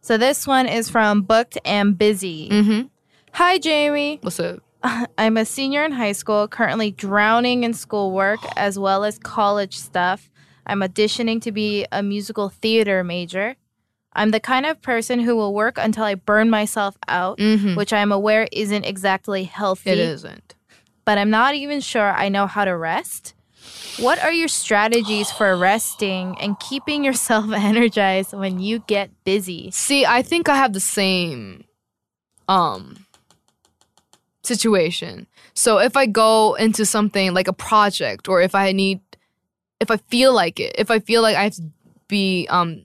So 0.00 0.18
this 0.18 0.46
one 0.46 0.66
is 0.66 0.90
from 0.90 1.22
Booked 1.22 1.56
and 1.64 1.96
Busy. 1.96 2.48
Mm-hmm. 2.50 2.86
Hi, 3.32 3.58
Jamie. 3.58 4.18
What's 4.22 4.38
up? 4.40 4.60
I'm 5.18 5.36
a 5.36 5.44
senior 5.44 5.84
in 5.84 5.92
high 5.92 6.12
school, 6.12 6.46
currently 6.46 6.90
drowning 6.90 7.64
in 7.64 7.72
schoolwork 7.72 8.40
as 8.56 8.78
well 8.78 9.04
as 9.04 9.18
college 9.18 9.78
stuff. 9.78 10.30
I'm 10.66 10.80
auditioning 10.80 11.40
to 11.42 11.52
be 11.52 11.86
a 11.90 12.02
musical 12.02 12.48
theater 12.48 13.02
major. 13.02 13.56
I'm 14.14 14.30
the 14.30 14.40
kind 14.40 14.64
of 14.66 14.80
person 14.80 15.20
who 15.20 15.34
will 15.36 15.52
work 15.54 15.76
until 15.78 16.04
I 16.04 16.14
burn 16.14 16.48
myself 16.50 16.96
out, 17.08 17.38
Mm-hmm. 17.38 17.74
which 17.74 17.92
I'm 17.92 18.12
aware 18.12 18.48
isn't 18.52 18.84
exactly 18.84 19.44
healthy. 19.44 19.90
It 19.90 19.98
isn't. 19.98 20.54
But 21.04 21.18
I'm 21.18 21.30
not 21.30 21.54
even 21.54 21.80
sure 21.80 22.12
I 22.12 22.28
know 22.28 22.46
how 22.46 22.64
to 22.64 22.76
rest. 22.76 23.34
What 23.98 24.18
are 24.22 24.32
your 24.32 24.48
strategies 24.48 25.30
for 25.30 25.56
resting 25.70 26.36
and 26.40 26.58
keeping 26.60 27.04
yourself 27.04 27.50
energized 27.52 28.32
when 28.32 28.58
you 28.60 28.78
get 28.80 29.10
busy? 29.24 29.70
See, 29.72 30.04
I 30.06 30.22
think 30.22 30.48
I 30.48 30.56
have 30.56 30.72
the 30.72 30.80
same 30.80 31.64
um 32.48 33.06
situation. 34.42 35.26
So 35.54 35.78
if 35.78 35.96
I 35.96 36.06
go 36.06 36.54
into 36.54 36.84
something 36.84 37.32
like 37.32 37.48
a 37.48 37.52
project 37.52 38.28
or 38.28 38.40
if 38.42 38.54
I 38.54 38.72
need 38.72 39.00
if 39.80 39.90
I 39.90 39.96
feel 39.96 40.32
like 40.32 40.60
it, 40.60 40.74
if 40.78 40.90
I 40.90 40.98
feel 41.00 41.22
like 41.22 41.36
I 41.36 41.44
have 41.44 41.54
to 41.54 41.62
be 42.08 42.46
um 42.50 42.82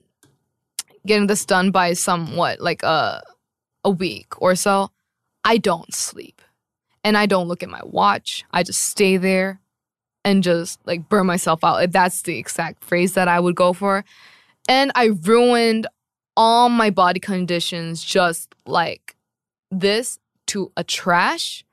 getting 1.06 1.28
this 1.28 1.46
done 1.46 1.72
by 1.72 1.94
somewhat 1.94 2.60
like 2.60 2.84
a 2.84 3.22
a 3.84 3.90
week 3.90 4.42
or 4.42 4.56
so, 4.56 4.92
I 5.44 5.58
don't 5.58 5.94
sleep. 5.94 6.42
And 7.04 7.18
I 7.18 7.26
don't 7.26 7.48
look 7.48 7.64
at 7.64 7.70
my 7.70 7.82
watch. 7.84 8.44
I 8.52 8.64
just 8.64 8.84
stay 8.84 9.18
there 9.18 9.62
and 10.26 10.44
just 10.44 10.80
like 10.86 11.08
burn 11.08 11.28
myself 11.28 11.64
out. 11.64 11.92
That's 11.92 12.22
the 12.24 12.38
exact 12.38 12.84
phrase 12.84 13.14
that 13.14 13.28
I 13.28 13.40
would 13.40 13.56
go 13.56 13.74
for. 13.74 14.04
And 14.68 14.92
I 14.96 15.06
ruined 15.06 15.88
all 16.36 16.70
my 16.70 16.90
body 16.90 17.20
conditions 17.20 18.04
just 18.04 18.54
like 18.66 19.16
this 19.72 20.20
to 20.48 20.72
a 20.76 20.84
trash. 20.84 21.64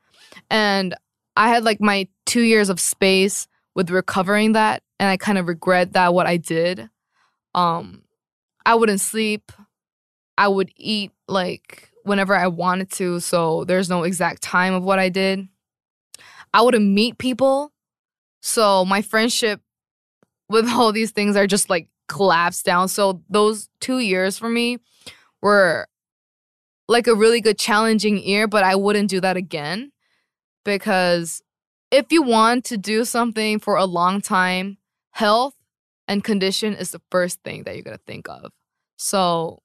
And 0.51 0.95
I 1.37 1.49
had 1.49 1.65
like 1.65 1.81
my 1.81 2.09
two 2.25 2.43
years 2.43 2.69
of 2.69 2.81
space 2.81 3.49
with 3.75 3.91
recovering 3.91 4.53
that. 4.53 4.83
And 4.99 5.09
I 5.11 5.17
kind 5.17 5.39
of 5.39 5.49
regret 5.49 5.93
that 5.93 6.15
what 6.15 6.27
I 6.27 6.37
did. 6.37 6.89
Um, 7.55 8.03
I 8.67 8.75
wouldn't 8.75 9.01
sleep. 9.01 9.53
I 10.37 10.49
would 10.49 10.71
eat 10.77 11.13
like 11.29 11.91
whenever 12.03 12.37
I 12.37 12.49
wanted 12.49 12.91
to. 12.93 13.21
So 13.21 13.65
there's 13.65 13.89
no 13.89 14.03
exact 14.03 14.43
time 14.43 14.75
of 14.75 14.83
what 14.83 14.99
I 14.99 15.09
did. 15.09 15.49
I 16.53 16.63
wouldn't 16.63 16.85
meet 16.85 17.17
people. 17.17 17.73
So 18.43 18.85
my 18.85 19.03
friendship 19.03 19.61
with 20.49 20.69
all 20.69 20.93
these 20.93 21.13
things 21.13 21.37
are 21.37 21.47
just 21.47 21.71
like 21.71 21.89
collapsed 22.09 22.65
down. 22.65 22.89
So 22.89 23.23
those 23.31 23.69
two 23.81 24.01
years 24.01 24.37
for 24.37 24.49
me 24.49 24.79
were 25.41 25.87
like 26.89 27.07
a 27.07 27.15
really 27.15 27.41
good 27.41 27.59
challenging 27.59 28.19
year, 28.19 28.49
but 28.49 28.65
I 28.65 28.75
wouldn't 28.75 29.11
do 29.11 29.21
that 29.21 29.37
again 29.37 29.93
because 30.65 31.41
if 31.91 32.11
you 32.11 32.23
want 32.23 32.65
to 32.67 32.77
do 32.77 33.05
something 33.05 33.61
for 33.61 33.77
a 33.77 33.85
long 33.85 34.21
time, 34.21 34.79
health 35.13 35.55
and 36.09 36.23
condition 36.23 36.75
is 36.75 36.91
the 36.91 37.01
first 37.11 37.43
thing 37.43 37.65
that 37.65 37.77
you 37.77 37.83
got 37.83 37.93
to 37.93 38.01
think 38.07 38.29
of. 38.29 38.53
So 38.97 39.63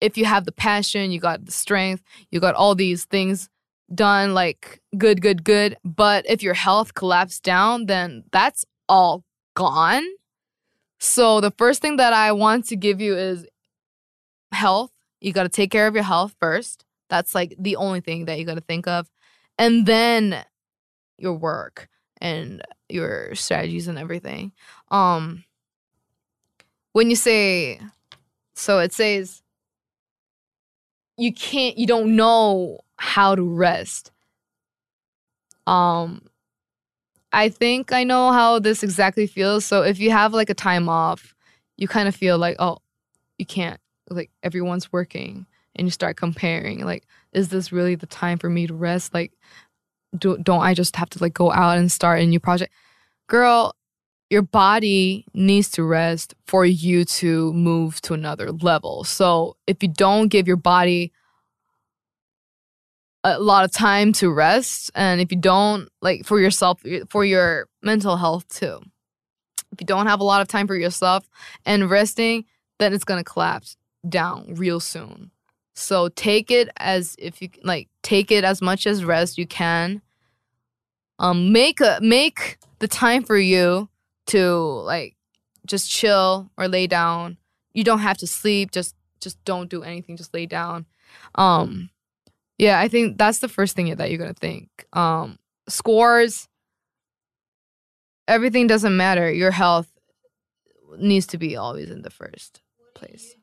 if 0.00 0.16
you 0.16 0.24
have 0.24 0.44
the 0.44 0.52
passion, 0.52 1.10
you 1.10 1.20
got 1.20 1.44
the 1.44 1.52
strength, 1.52 2.02
you 2.30 2.40
got 2.40 2.54
all 2.54 2.74
these 2.74 3.04
things 3.04 3.48
done 3.94 4.34
like 4.34 4.80
good, 4.96 5.20
good, 5.20 5.44
good. 5.44 5.76
But 5.84 6.24
if 6.28 6.42
your 6.42 6.54
health 6.54 6.94
collapsed 6.94 7.42
down, 7.42 7.86
then 7.86 8.24
that's 8.32 8.64
all 8.88 9.24
gone. 9.54 10.04
So 11.00 11.40
the 11.40 11.50
first 11.50 11.82
thing 11.82 11.96
that 11.96 12.12
I 12.12 12.32
want 12.32 12.66
to 12.66 12.76
give 12.76 13.00
you 13.00 13.16
is 13.16 13.46
health. 14.52 14.92
You 15.20 15.32
got 15.32 15.44
to 15.44 15.48
take 15.48 15.70
care 15.70 15.86
of 15.86 15.94
your 15.94 16.04
health 16.04 16.34
first. 16.38 16.84
That's 17.08 17.34
like 17.34 17.54
the 17.58 17.76
only 17.76 18.00
thing 18.00 18.26
that 18.26 18.38
you 18.38 18.44
got 18.44 18.54
to 18.54 18.60
think 18.60 18.86
of. 18.86 19.10
And 19.58 19.86
then 19.86 20.44
your 21.18 21.34
work 21.34 21.88
and 22.20 22.62
your 22.88 23.34
strategies 23.34 23.88
and 23.88 23.98
everything. 23.98 24.52
Um 24.90 25.44
when 26.92 27.10
you 27.10 27.16
say 27.16 27.80
so 28.54 28.78
it 28.78 28.92
says 28.92 29.42
you 31.16 31.32
can't 31.32 31.78
you 31.78 31.86
don't 31.86 32.16
know 32.16 32.80
how 32.96 33.34
to 33.34 33.42
rest. 33.42 34.10
Um 35.66 36.22
I 37.32 37.48
think 37.48 37.92
I 37.92 38.04
know 38.04 38.32
how 38.32 38.58
this 38.58 38.82
exactly 38.82 39.26
feels. 39.26 39.64
So 39.64 39.82
if 39.82 39.98
you 40.00 40.10
have 40.10 40.32
like 40.34 40.50
a 40.50 40.54
time 40.54 40.88
off, 40.88 41.34
you 41.76 41.86
kind 41.86 42.08
of 42.08 42.16
feel 42.16 42.38
like, 42.38 42.56
oh, 42.58 42.78
you 43.38 43.46
can't 43.46 43.80
like 44.10 44.30
everyone's 44.42 44.92
working 44.92 45.46
and 45.76 45.86
you 45.86 45.90
start 45.90 46.16
comparing 46.16 46.84
like 46.84 47.06
is 47.32 47.48
this 47.48 47.70
really 47.70 47.94
the 47.94 48.06
time 48.06 48.38
for 48.38 48.50
me 48.50 48.66
to 48.66 48.74
rest? 48.74 49.14
Like 49.14 49.32
do, 50.16 50.38
don't 50.38 50.62
I 50.62 50.74
just 50.74 50.96
have 50.96 51.10
to 51.10 51.18
like 51.22 51.34
go 51.34 51.52
out 51.52 51.78
and 51.78 51.90
start 51.90 52.20
a 52.20 52.26
new 52.26 52.40
project? 52.40 52.72
Girl, 53.28 53.74
your 54.28 54.42
body 54.42 55.26
needs 55.34 55.70
to 55.72 55.82
rest 55.82 56.34
for 56.46 56.64
you 56.64 57.04
to 57.04 57.52
move 57.52 58.00
to 58.02 58.14
another 58.14 58.52
level. 58.52 59.04
So 59.04 59.56
if 59.66 59.82
you 59.82 59.88
don't 59.88 60.28
give 60.28 60.46
your 60.46 60.56
body 60.56 61.12
a 63.24 63.38
lot 63.38 63.64
of 63.64 63.72
time 63.72 64.12
to 64.14 64.30
rest 64.30 64.90
and 64.94 65.20
if 65.20 65.30
you 65.30 65.38
don't 65.38 65.88
like 66.00 66.24
for 66.24 66.40
yourself 66.40 66.80
for 67.08 67.24
your 67.24 67.68
mental 67.82 68.16
health 68.16 68.48
too 68.48 68.80
if 69.72 69.80
you 69.80 69.86
don't 69.86 70.06
have 70.06 70.20
a 70.20 70.24
lot 70.24 70.40
of 70.40 70.48
time 70.48 70.66
for 70.66 70.74
yourself 70.74 71.28
and 71.66 71.90
resting 71.90 72.44
then 72.78 72.94
it's 72.94 73.04
going 73.04 73.20
to 73.20 73.24
collapse 73.24 73.76
down 74.08 74.54
real 74.54 74.80
soon 74.80 75.30
so 75.80 76.08
take 76.10 76.50
it 76.50 76.68
as 76.76 77.16
if 77.18 77.40
you 77.40 77.48
like 77.62 77.88
take 78.02 78.30
it 78.30 78.44
as 78.44 78.60
much 78.60 78.86
as 78.86 79.04
rest 79.04 79.38
you 79.38 79.46
can 79.46 80.02
um 81.18 81.52
make 81.52 81.80
a 81.80 81.98
make 82.02 82.58
the 82.78 82.88
time 82.88 83.22
for 83.22 83.38
you 83.38 83.88
to 84.26 84.56
like 84.84 85.16
just 85.66 85.90
chill 85.90 86.50
or 86.56 86.68
lay 86.68 86.86
down 86.86 87.36
you 87.72 87.84
don't 87.84 88.00
have 88.00 88.16
to 88.16 88.26
sleep 88.26 88.70
just 88.70 88.94
just 89.20 89.42
don't 89.44 89.70
do 89.70 89.82
anything 89.82 90.16
just 90.16 90.32
lay 90.34 90.46
down 90.46 90.86
um 91.34 91.90
yeah, 92.60 92.78
I 92.78 92.88
think 92.88 93.16
that's 93.16 93.38
the 93.38 93.48
first 93.48 93.74
thing 93.74 93.94
that 93.96 94.10
you're 94.10 94.18
gonna 94.18 94.34
think. 94.34 94.68
Um, 94.92 95.38
scores, 95.66 96.46
everything 98.28 98.66
doesn't 98.66 98.94
matter. 98.94 99.32
Your 99.32 99.50
health 99.50 99.90
needs 100.98 101.26
to 101.28 101.38
be 101.38 101.56
always 101.56 101.90
in 101.90 102.02
the 102.02 102.10
first 102.10 102.60
place. 102.94 103.34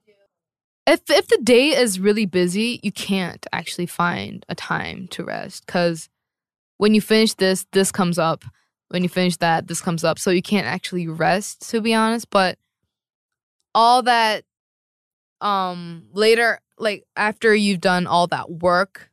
If 0.87 1.01
if 1.09 1.27
the 1.27 1.39
day 1.43 1.75
is 1.75 1.99
really 1.99 2.25
busy, 2.25 2.79
you 2.81 2.93
can't 2.93 3.45
actually 3.51 3.87
find 3.87 4.45
a 4.47 4.55
time 4.55 5.09
to 5.09 5.25
rest 5.25 5.65
because 5.65 6.07
when 6.77 6.93
you 6.93 7.01
finish 7.01 7.33
this, 7.33 7.65
this 7.73 7.91
comes 7.91 8.17
up. 8.17 8.45
When 8.87 9.03
you 9.03 9.09
finish 9.09 9.35
that, 9.37 9.67
this 9.67 9.81
comes 9.81 10.05
up. 10.05 10.17
So 10.17 10.31
you 10.31 10.41
can't 10.41 10.65
actually 10.65 11.07
rest, 11.09 11.69
to 11.71 11.81
be 11.81 11.93
honest. 11.93 12.29
But 12.29 12.57
all 13.75 14.01
that 14.03 14.43
um 15.41 16.07
later 16.13 16.59
like 16.79 17.03
after 17.15 17.53
you've 17.53 17.81
done 17.81 18.07
all 18.07 18.25
that 18.25 18.49
work 18.49 19.11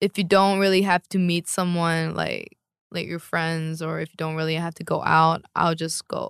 if 0.00 0.18
you 0.18 0.24
don't 0.24 0.58
really 0.58 0.82
have 0.82 1.06
to 1.08 1.18
meet 1.18 1.46
someone 1.46 2.12
like 2.14 2.58
like 2.90 3.06
your 3.06 3.20
friends 3.20 3.80
or 3.80 4.00
if 4.00 4.08
you 4.08 4.16
don't 4.16 4.34
really 4.34 4.56
have 4.56 4.74
to 4.74 4.82
go 4.82 5.00
out 5.04 5.42
i'll 5.54 5.76
just 5.76 6.08
go 6.08 6.28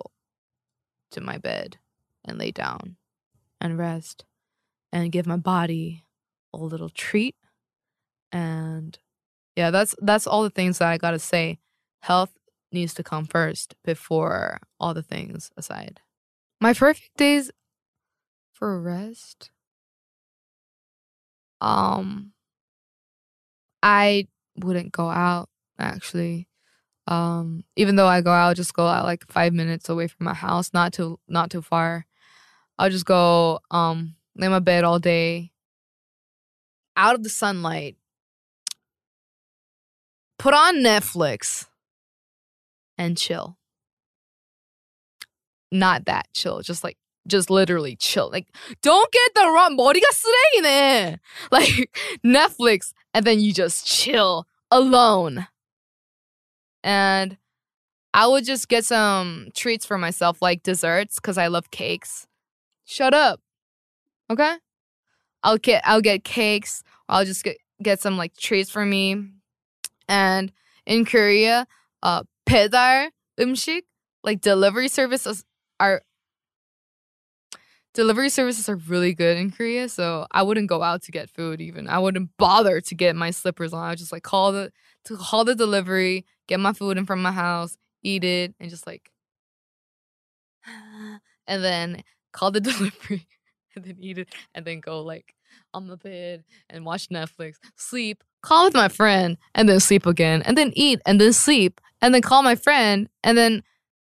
to 1.09 1.19
my 1.21 1.39
bed 1.39 1.77
and 2.23 2.37
lay 2.37 2.51
down 2.51 2.97
and 3.59 3.77
rest 3.77 4.25
and 4.91 5.11
give 5.11 5.27
my 5.27 5.37
body 5.37 6.03
a 6.53 6.57
little 6.57 6.89
treat 6.89 7.35
and 8.31 8.99
yeah 9.55 9.71
that's 9.71 9.95
that's 10.01 10.27
all 10.27 10.43
the 10.43 10.49
things 10.49 10.77
that 10.77 10.89
i 10.89 10.97
gotta 10.97 11.19
say 11.19 11.59
health 12.01 12.33
needs 12.71 12.93
to 12.93 13.03
come 13.03 13.25
first 13.25 13.75
before 13.83 14.59
all 14.79 14.93
the 14.93 15.01
things 15.01 15.51
aside 15.57 15.99
my 16.59 16.73
perfect 16.73 17.15
days 17.17 17.51
for 18.53 18.79
rest 18.81 19.51
um 21.61 22.33
I 23.87 24.27
wouldn't 24.57 24.91
go 24.91 25.09
out 25.09 25.49
actually. 25.79 26.47
Um, 27.07 27.63
even 27.77 27.95
though 27.95 28.07
I 28.07 28.19
go 28.21 28.31
out, 28.31 28.57
just 28.57 28.73
go 28.73 28.85
out 28.85 29.05
like 29.05 29.25
five 29.31 29.53
minutes 29.53 29.87
away 29.87 30.07
from 30.07 30.25
my 30.25 30.33
house, 30.33 30.73
not 30.73 30.93
too 30.93 31.19
not 31.27 31.49
too 31.49 31.61
far. 31.61 32.05
I'll 32.78 32.90
just 32.90 33.06
go 33.06 33.60
um 33.70 34.16
lay 34.36 34.48
my 34.48 34.58
bed 34.58 34.84
all 34.84 34.98
day, 34.98 35.52
out 36.96 37.14
of 37.14 37.22
the 37.22 37.28
sunlight. 37.30 37.96
Put 40.38 40.54
on 40.54 40.76
Netflix 40.76 41.66
and 42.98 43.16
chill. 43.16 43.56
Not 45.70 46.06
that 46.06 46.26
chill, 46.34 46.60
just 46.62 46.82
like 46.82 46.98
just 47.26 47.50
literally 47.50 47.96
chill. 47.96 48.30
Like, 48.30 48.48
don't 48.82 49.10
get 49.12 49.34
the 49.34 49.48
wrong 49.48 49.76
머리가 49.76 50.10
쓰레기네. 50.12 51.18
Like 51.50 51.90
Netflix, 52.24 52.92
and 53.14 53.24
then 53.24 53.40
you 53.40 53.52
just 53.52 53.86
chill 53.86 54.46
alone. 54.70 55.46
And 56.82 57.36
I 58.12 58.26
would 58.26 58.44
just 58.44 58.68
get 58.68 58.84
some 58.84 59.48
treats 59.54 59.86
for 59.86 59.96
myself, 59.96 60.42
like 60.42 60.62
desserts, 60.62 61.16
because 61.16 61.38
I 61.38 61.46
love 61.46 61.70
cakes. 61.70 62.25
shut 62.87 63.13
up. 63.13 63.41
Okay? 64.31 64.55
I'll 65.43 65.57
get 65.57 65.83
I'll 65.85 66.01
get 66.01 66.23
cakes. 66.23 66.83
I'll 67.07 67.25
just 67.25 67.43
get 67.43 67.57
get 67.83 68.01
some 68.01 68.17
like 68.17 68.35
treats 68.35 68.71
for 68.71 68.83
me. 68.85 69.29
And 70.09 70.51
in 70.85 71.05
Korea, 71.05 71.67
uh 72.01 72.23
pedar 72.45 73.11
umshik, 73.39 73.83
like 74.23 74.41
delivery 74.41 74.87
services 74.87 75.45
are 75.79 76.01
delivery 77.93 78.29
services 78.29 78.69
are 78.69 78.75
really 78.75 79.13
good 79.13 79.37
in 79.37 79.51
Korea, 79.51 79.89
so 79.89 80.27
I 80.31 80.43
wouldn't 80.43 80.69
go 80.69 80.81
out 80.81 81.03
to 81.03 81.11
get 81.11 81.29
food 81.29 81.61
even. 81.61 81.87
I 81.87 81.99
wouldn't 81.99 82.31
bother 82.37 82.81
to 82.81 82.95
get 82.95 83.15
my 83.15 83.31
slippers 83.31 83.73
on. 83.73 83.83
I 83.83 83.89
would 83.89 83.99
just 83.99 84.11
like 84.11 84.23
call 84.23 84.51
the 84.51 84.71
to 85.05 85.17
call 85.17 85.45
the 85.45 85.55
delivery, 85.55 86.25
get 86.47 86.59
my 86.59 86.73
food 86.73 86.97
in 86.97 87.05
from 87.05 87.21
my 87.21 87.31
house, 87.31 87.77
eat 88.03 88.23
it, 88.23 88.55
and 88.59 88.69
just 88.69 88.87
like 88.87 89.11
and 91.47 91.63
then 91.63 92.03
call 92.37 92.51
the 92.51 92.61
delivery 92.71 93.27
and 93.75 93.83
then 93.83 93.97
eat 93.99 94.17
it 94.19 94.33
and 94.53 94.65
then 94.65 94.79
go 94.79 95.01
like 95.01 95.33
on 95.73 95.87
the 95.87 95.97
bed 95.97 96.43
and 96.69 96.85
watch 96.85 97.09
Netflix, 97.09 97.55
sleep, 97.75 98.23
call 98.41 98.65
with 98.65 98.73
my 98.73 98.87
friend, 98.87 99.37
and 99.55 99.67
then 99.67 99.79
sleep 99.79 100.05
again, 100.05 100.41
and 100.43 100.57
then 100.57 100.71
eat 100.75 101.01
and 101.05 101.19
then 101.19 101.33
sleep, 101.33 101.81
and 102.01 102.13
then 102.13 102.21
call 102.21 102.43
my 102.43 102.55
friend, 102.55 103.09
and 103.23 103.37
then 103.37 103.63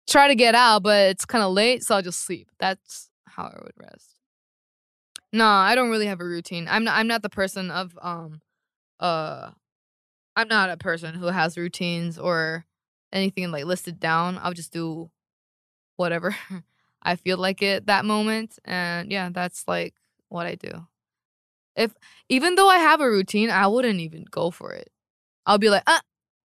try 0.08 0.28
to 0.28 0.34
get 0.34 0.54
out, 0.54 0.82
but 0.82 1.10
it's 1.10 1.24
kind 1.24 1.44
of 1.44 1.52
late, 1.52 1.82
so 1.82 1.96
I'll 1.96 2.02
just 2.02 2.24
sleep. 2.24 2.48
That's 2.58 3.10
how 3.26 3.44
I 3.44 3.60
would 3.62 3.72
rest. 3.76 4.10
No, 5.32 5.46
I 5.46 5.74
don't 5.74 5.90
really 5.90 6.06
have 6.06 6.20
a 6.20 6.24
routine. 6.24 6.66
I'm 6.68 6.84
not 6.84 6.96
I'm 6.96 7.08
not 7.08 7.22
the 7.22 7.28
person 7.28 7.70
of 7.70 7.98
um 8.00 8.40
uh 9.00 9.50
I'm 10.36 10.48
not 10.48 10.70
a 10.70 10.76
person 10.76 11.14
who 11.14 11.26
has 11.26 11.58
routines 11.58 12.18
or 12.18 12.64
anything 13.12 13.50
like 13.50 13.64
listed 13.64 14.00
down. 14.00 14.38
I'll 14.42 14.52
just 14.52 14.72
do 14.72 15.10
whatever 15.96 16.36
I 17.03 17.15
feel 17.15 17.37
like 17.37 17.61
it 17.61 17.87
that 17.87 18.05
moment 18.05 18.59
and 18.65 19.11
yeah, 19.11 19.29
that's 19.31 19.67
like 19.67 19.95
what 20.29 20.45
I 20.45 20.55
do. 20.55 20.87
If 21.75 21.93
even 22.29 22.55
though 22.55 22.69
I 22.69 22.77
have 22.77 23.01
a 23.01 23.09
routine, 23.09 23.49
I 23.49 23.67
wouldn't 23.67 23.99
even 23.99 24.25
go 24.29 24.51
for 24.51 24.73
it. 24.73 24.91
I'll 25.45 25.57
be 25.57 25.69
like, 25.69 25.83
"Uh, 25.87 26.01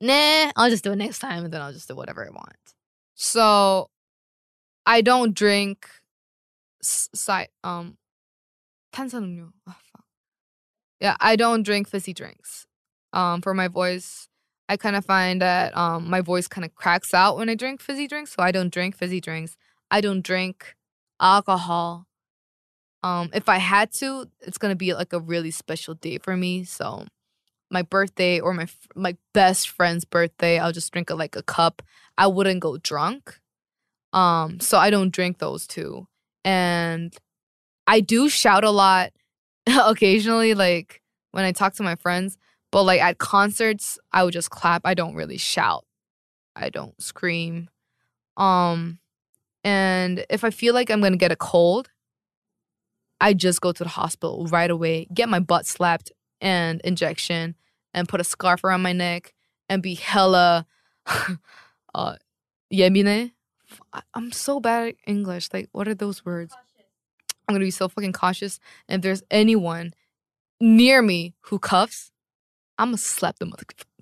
nah, 0.02 0.52
I'll 0.56 0.70
just 0.70 0.84
do 0.84 0.92
it 0.94 0.98
next 0.98 1.20
time 1.20 1.46
and 1.46 1.54
then 1.54 1.62
I'll 1.62 1.74
just 1.74 1.88
do 1.88 1.96
whatever 1.96 2.26
I 2.26 2.30
want." 2.30 2.76
So 3.16 3.90
I 4.86 5.02
don't 5.02 5.34
drink 5.36 5.88
side 6.82 7.50
um 7.64 7.98
탄산음료. 8.94 9.52
Oh, 9.68 9.76
fuck. 9.92 10.06
Yeah, 11.00 11.16
I 11.20 11.36
don't 11.36 11.64
drink 11.64 11.88
fizzy 11.88 12.14
drinks. 12.14 12.66
Um, 13.14 13.42
for 13.42 13.54
my 13.54 13.68
voice, 13.68 14.28
I 14.70 14.78
kind 14.78 14.96
of 14.96 15.06
find 15.06 15.42
that 15.42 15.76
um 15.78 16.10
my 16.10 16.22
voice 16.22 16.48
kind 16.48 16.66
of 16.66 16.76
cracks 16.76 17.14
out 17.14 17.38
when 17.38 17.50
I 17.50 17.56
drink 17.56 17.82
fizzy 17.82 18.08
drinks, 18.08 18.34
so 18.34 18.44
I 18.44 18.52
don't 18.52 18.74
drink 18.74 18.96
fizzy 18.96 19.22
drinks. 19.22 19.56
I 19.93 20.03
don't 20.03 20.23
drink 20.23 20.77
alcohol. 21.21 22.09
Um, 23.03 23.31
if 23.35 23.49
I 23.49 23.59
had 23.59 23.93
to, 23.95 24.27
it's 24.41 24.59
gonna 24.59 24.77
be 24.77 24.95
like 24.95 25.13
a 25.13 25.21
really 25.21 25.51
special 25.51 25.95
day 25.95 26.19
for 26.19 26.37
me. 26.37 26.65
So, 26.65 27.07
my 27.71 27.83
birthday 27.83 28.41
or 28.41 28.55
my 28.55 28.69
my 28.97 29.17
best 29.35 29.69
friend's 29.71 30.05
birthday, 30.05 30.59
I'll 30.59 30.73
just 30.73 30.93
drink 30.93 31.11
a, 31.11 31.17
like 31.17 31.37
a 31.37 31.43
cup. 31.43 31.83
I 32.19 32.29
wouldn't 32.29 32.61
go 32.61 32.79
drunk. 32.79 33.41
Um, 34.13 34.61
so 34.61 34.79
I 34.79 34.91
don't 34.91 35.13
drink 35.13 35.39
those 35.39 35.67
two 35.67 36.07
and 36.45 37.17
I 37.87 38.01
do 38.01 38.29
shout 38.29 38.65
a 38.65 38.71
lot 38.71 39.13
occasionally, 39.69 40.55
like 40.55 41.03
when 41.33 41.45
I 41.45 41.53
talk 41.53 41.75
to 41.77 41.83
my 41.85 41.97
friends, 41.97 42.39
But 42.73 42.85
like 42.85 43.01
at 43.03 43.19
concerts, 43.19 43.99
I 44.13 44.25
would 44.25 44.33
just 44.35 44.51
clap. 44.51 44.83
I 44.87 44.95
don't 44.95 45.15
really 45.17 45.39
shout. 45.39 45.85
I 46.57 46.71
don't 46.71 47.01
scream. 47.03 47.71
Um 48.37 49.01
and 49.65 50.25
if 50.29 50.45
I 50.45 50.51
feel 50.51 50.75
like 50.75 50.91
I'm 50.91 51.01
going 51.01 51.13
to 51.13 51.19
get 51.19 51.33
a 51.33 51.37
cold, 51.37 51.89
I 53.21 53.35
just 53.35 53.61
go 53.61 53.73
to 53.73 53.85
the 53.85 53.91
hospital 53.91 54.47
right 54.49 54.71
away, 54.71 55.07
get 55.15 55.29
my 55.29 55.39
butt 55.39 55.67
slapped 55.67 56.11
and 56.41 56.81
injection 56.83 57.55
and 57.95 58.09
put 58.09 58.21
a 58.21 58.25
scarf 58.25 58.65
around 58.65 58.83
my 58.83 58.93
neck 58.93 59.33
and 59.69 59.83
be 59.83 59.95
hella 59.95 60.67
uh 61.95 62.17
yemine. 62.73 63.33
I'm 64.13 64.33
so 64.33 64.61
bad 64.61 64.89
at 64.89 64.95
English. 65.07 65.49
Like 65.53 65.69
what 65.73 65.87
are 65.87 65.95
those 65.95 66.25
words? 66.25 66.53
I'm 67.47 67.55
gonna 67.55 67.65
be 67.65 67.71
so 67.71 67.89
fucking 67.89 68.13
cautious. 68.13 68.59
And 68.89 69.01
if 69.01 69.03
there's 69.03 69.23
anyone 69.31 69.95
near 70.61 71.01
me 71.01 71.35
who 71.43 71.59
cuffs, 71.59 72.11
I'm 72.79 72.89
gonna 72.89 72.99
slap 72.99 73.39
them. 73.39 73.53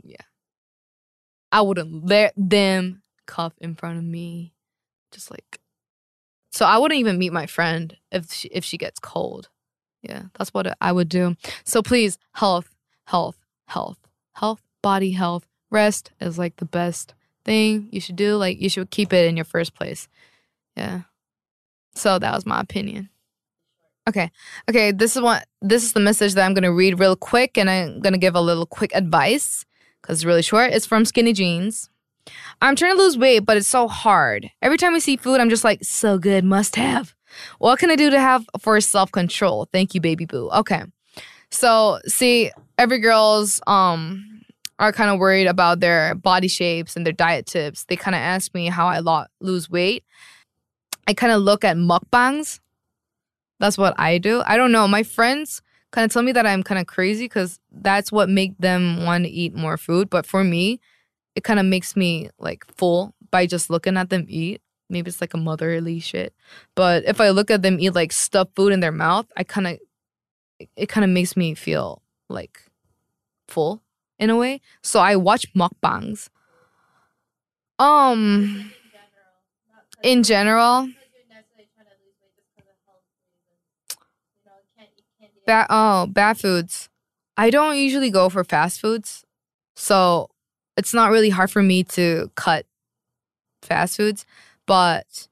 Yeah. 0.03 0.17
I 1.53 1.61
wouldn't 1.61 2.07
let 2.07 2.33
them 2.37 3.03
cuff 3.27 3.53
in 3.61 3.75
front 3.75 3.99
of 3.99 4.05
me. 4.05 4.55
Just 5.13 5.31
like 5.31 5.61
so 6.51 6.67
I 6.67 6.79
wouldn't 6.79 7.01
even 7.01 7.19
meet 7.19 7.33
my 7.33 7.47
friend 7.47 7.97
if 8.11 8.33
she, 8.33 8.49
if 8.49 8.65
she 8.65 8.77
gets 8.77 8.99
cold. 8.99 9.49
Yeah, 10.03 10.25
that's 10.35 10.53
what 10.53 10.77
I 10.81 10.93
would 10.93 11.09
do. 11.09 11.37
So 11.65 11.83
please, 11.83 12.19
health, 12.33 12.75
health, 13.07 13.37
health, 13.67 13.99
health, 14.33 14.63
body 14.83 15.13
health. 15.13 15.47
Rest 15.71 16.11
is 16.21 16.39
like 16.39 16.57
the 16.57 16.65
best 16.65 17.15
thing 17.45 17.89
you 17.93 18.01
should 18.01 18.17
do. 18.17 18.37
Like 18.37 18.61
you 18.61 18.69
should 18.69 18.91
keep 18.91 19.13
it 19.13 19.27
in 19.27 19.37
your 19.37 19.45
first 19.45 19.75
place. 19.75 20.09
Yeah. 20.77 21.03
So 21.95 22.19
that 22.19 22.35
was 22.35 22.47
my 22.47 22.61
opinion. 22.61 23.11
Okay. 24.09 24.31
Okay, 24.69 24.91
this 24.91 25.15
is 25.15 25.23
what 25.23 25.47
this 25.61 25.85
is 25.85 25.93
the 25.93 26.01
message 26.01 26.35
that 26.35 26.45
I'm 26.45 26.55
going 26.55 26.65
to 26.65 26.73
read 26.73 26.99
real 26.99 27.15
quick 27.15 27.57
and 27.57 27.71
I'm 27.71 28.01
going 28.01 28.15
to 28.15 28.19
give 28.19 28.35
a 28.35 28.41
little 28.41 28.67
quick 28.67 28.91
advice 28.95 29.65
cuz 30.03 30.19
it's 30.19 30.25
really 30.25 30.43
short. 30.43 30.73
It's 30.73 30.87
from 30.87 31.05
Skinny 31.05 31.33
Jeans. 31.33 31.90
I'm 32.63 32.77
trying 32.77 32.97
to 32.97 33.03
lose 33.03 33.17
weight, 33.19 33.41
but 33.41 33.57
it's 33.57 33.69
so 33.69 33.89
hard. 33.89 34.51
Every 34.63 34.77
time 34.77 34.95
I 34.95 34.99
see 34.99 35.17
food, 35.17 35.41
I'm 35.41 35.51
just 35.51 35.65
like, 35.65 35.83
so 35.83 36.19
good, 36.19 36.45
must 36.45 36.77
have. 36.77 37.15
What 37.59 37.79
can 37.79 37.91
I 37.91 37.97
do 37.97 38.11
to 38.11 38.21
have 38.21 38.45
for 38.59 38.81
self 38.81 39.13
control? 39.13 39.69
Thank 39.73 39.95
you, 39.95 40.01
baby 40.01 40.27
boo. 40.27 40.51
Okay. 40.51 40.83
So, 41.51 42.01
see, 42.07 42.51
every 42.79 42.99
girl's 42.99 43.61
um 43.67 44.43
are 44.79 44.93
kind 44.93 45.11
of 45.11 45.19
worried 45.19 45.47
about 45.47 45.81
their 45.81 46.15
body 46.15 46.49
shapes 46.49 46.97
and 46.97 47.05
their 47.05 47.13
diet 47.13 47.47
tips. 47.47 47.85
They 47.85 47.97
kind 47.97 48.15
of 48.15 48.21
ask 48.21 48.55
me 48.55 48.67
how 48.67 48.87
I 48.87 49.01
lo- 49.01 49.27
lose 49.41 49.69
weight. 49.69 50.05
I 51.07 51.13
kind 51.13 51.33
of 51.33 51.43
look 51.43 51.65
at 51.65 51.77
mukbangs. 51.77 52.61
That's 53.59 53.77
what 53.77 53.95
I 53.99 54.17
do. 54.17 54.43
I 54.47 54.57
don't 54.57 54.73
know. 54.73 54.89
My 54.89 55.03
friends 55.03 55.61
kind 55.91 56.07
of 56.07 56.13
tell 56.13 56.23
me 56.23 56.33
that 56.33 56.47
I'm 56.47 56.63
kind 56.63 56.81
of 56.81 56.87
crazy 56.87 57.27
because 57.27 57.61
that's 57.71 58.11
what 58.11 58.31
make 58.31 58.57
them 58.59 59.05
want 59.05 59.25
to 59.25 59.31
eat 59.31 59.55
more 59.55 59.77
food. 59.77 60.09
But 60.09 60.25
for 60.25 60.43
me, 60.43 60.81
it 61.35 61.45
kind 61.45 61.61
of 61.61 61.67
makes 61.67 61.97
me 61.97 62.31
like 62.39 62.65
full 62.77 63.15
by 63.31 63.47
just 63.47 63.71
looking 63.71 63.97
at 63.97 64.11
them 64.11 64.27
eat. 64.29 64.61
Maybe 64.89 65.09
it's 65.09 65.21
like 65.21 65.35
a 65.35 65.39
motherly 65.39 66.01
shit. 66.01 66.35
But 66.75 67.05
if 67.05 67.21
I 67.21 67.31
look 67.31 67.51
at 67.51 67.63
them 67.63 67.79
eat 67.79 67.95
like 67.95 68.13
stuffed 68.13 68.57
food 68.57 68.73
in 68.73 68.81
their 68.81 68.93
mouth, 68.93 69.27
I 69.37 69.45
kind 69.45 69.67
of 69.67 69.79
it 70.77 70.89
kind 70.89 71.05
of 71.05 71.11
makes 71.11 71.37
me 71.37 71.55
feel 71.55 72.03
like 72.29 72.63
full 73.49 73.83
in 74.19 74.31
a 74.31 74.37
way. 74.37 74.61
So 74.83 75.01
I 75.01 75.17
watch 75.17 75.53
mukbangs. 75.55 76.29
Um 77.79 78.73
in 80.03 80.23
general, 80.23 80.89
bad 85.47 85.67
oh, 85.71 86.07
bad 86.07 86.39
foods. 86.39 86.89
I 87.37 87.51
don't 87.51 87.77
usually 87.77 88.11
go 88.11 88.29
for 88.29 88.45
fast 88.45 88.81
foods. 88.81 89.25
So 89.75 90.29
it's 90.81 90.95
not 90.95 91.11
really 91.11 91.29
hard 91.29 91.51
for 91.51 91.63
me 91.63 91.85
to 91.85 92.31
cut 92.37 92.65
fast 93.61 93.99
foods, 93.99 94.25
but 94.67 95.29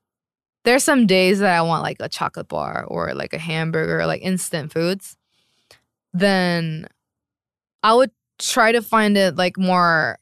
there's 0.65 0.85
some 0.85 1.07
days 1.07 1.39
that 1.39 1.57
I 1.57 1.63
want 1.63 1.83
like 1.83 1.97
a 2.01 2.09
chocolate 2.11 2.49
bar 2.49 2.85
or 2.87 3.15
like 3.15 3.33
a 3.33 3.39
hamburger, 3.39 4.05
like 4.05 4.21
instant 4.21 4.75
foods. 4.75 5.17
Then 6.13 6.87
I 7.83 7.95
would 7.95 8.11
try 8.39 8.73
to 8.73 8.83
find 8.83 9.17
it 9.17 9.37
like 9.37 9.57
more 9.57 10.19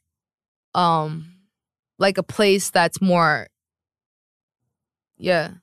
um 0.73 1.33
like 1.99 2.17
a 2.17 2.23
place 2.23 2.69
that's 2.69 3.01
more 3.01 3.47
yeah, 5.17 5.55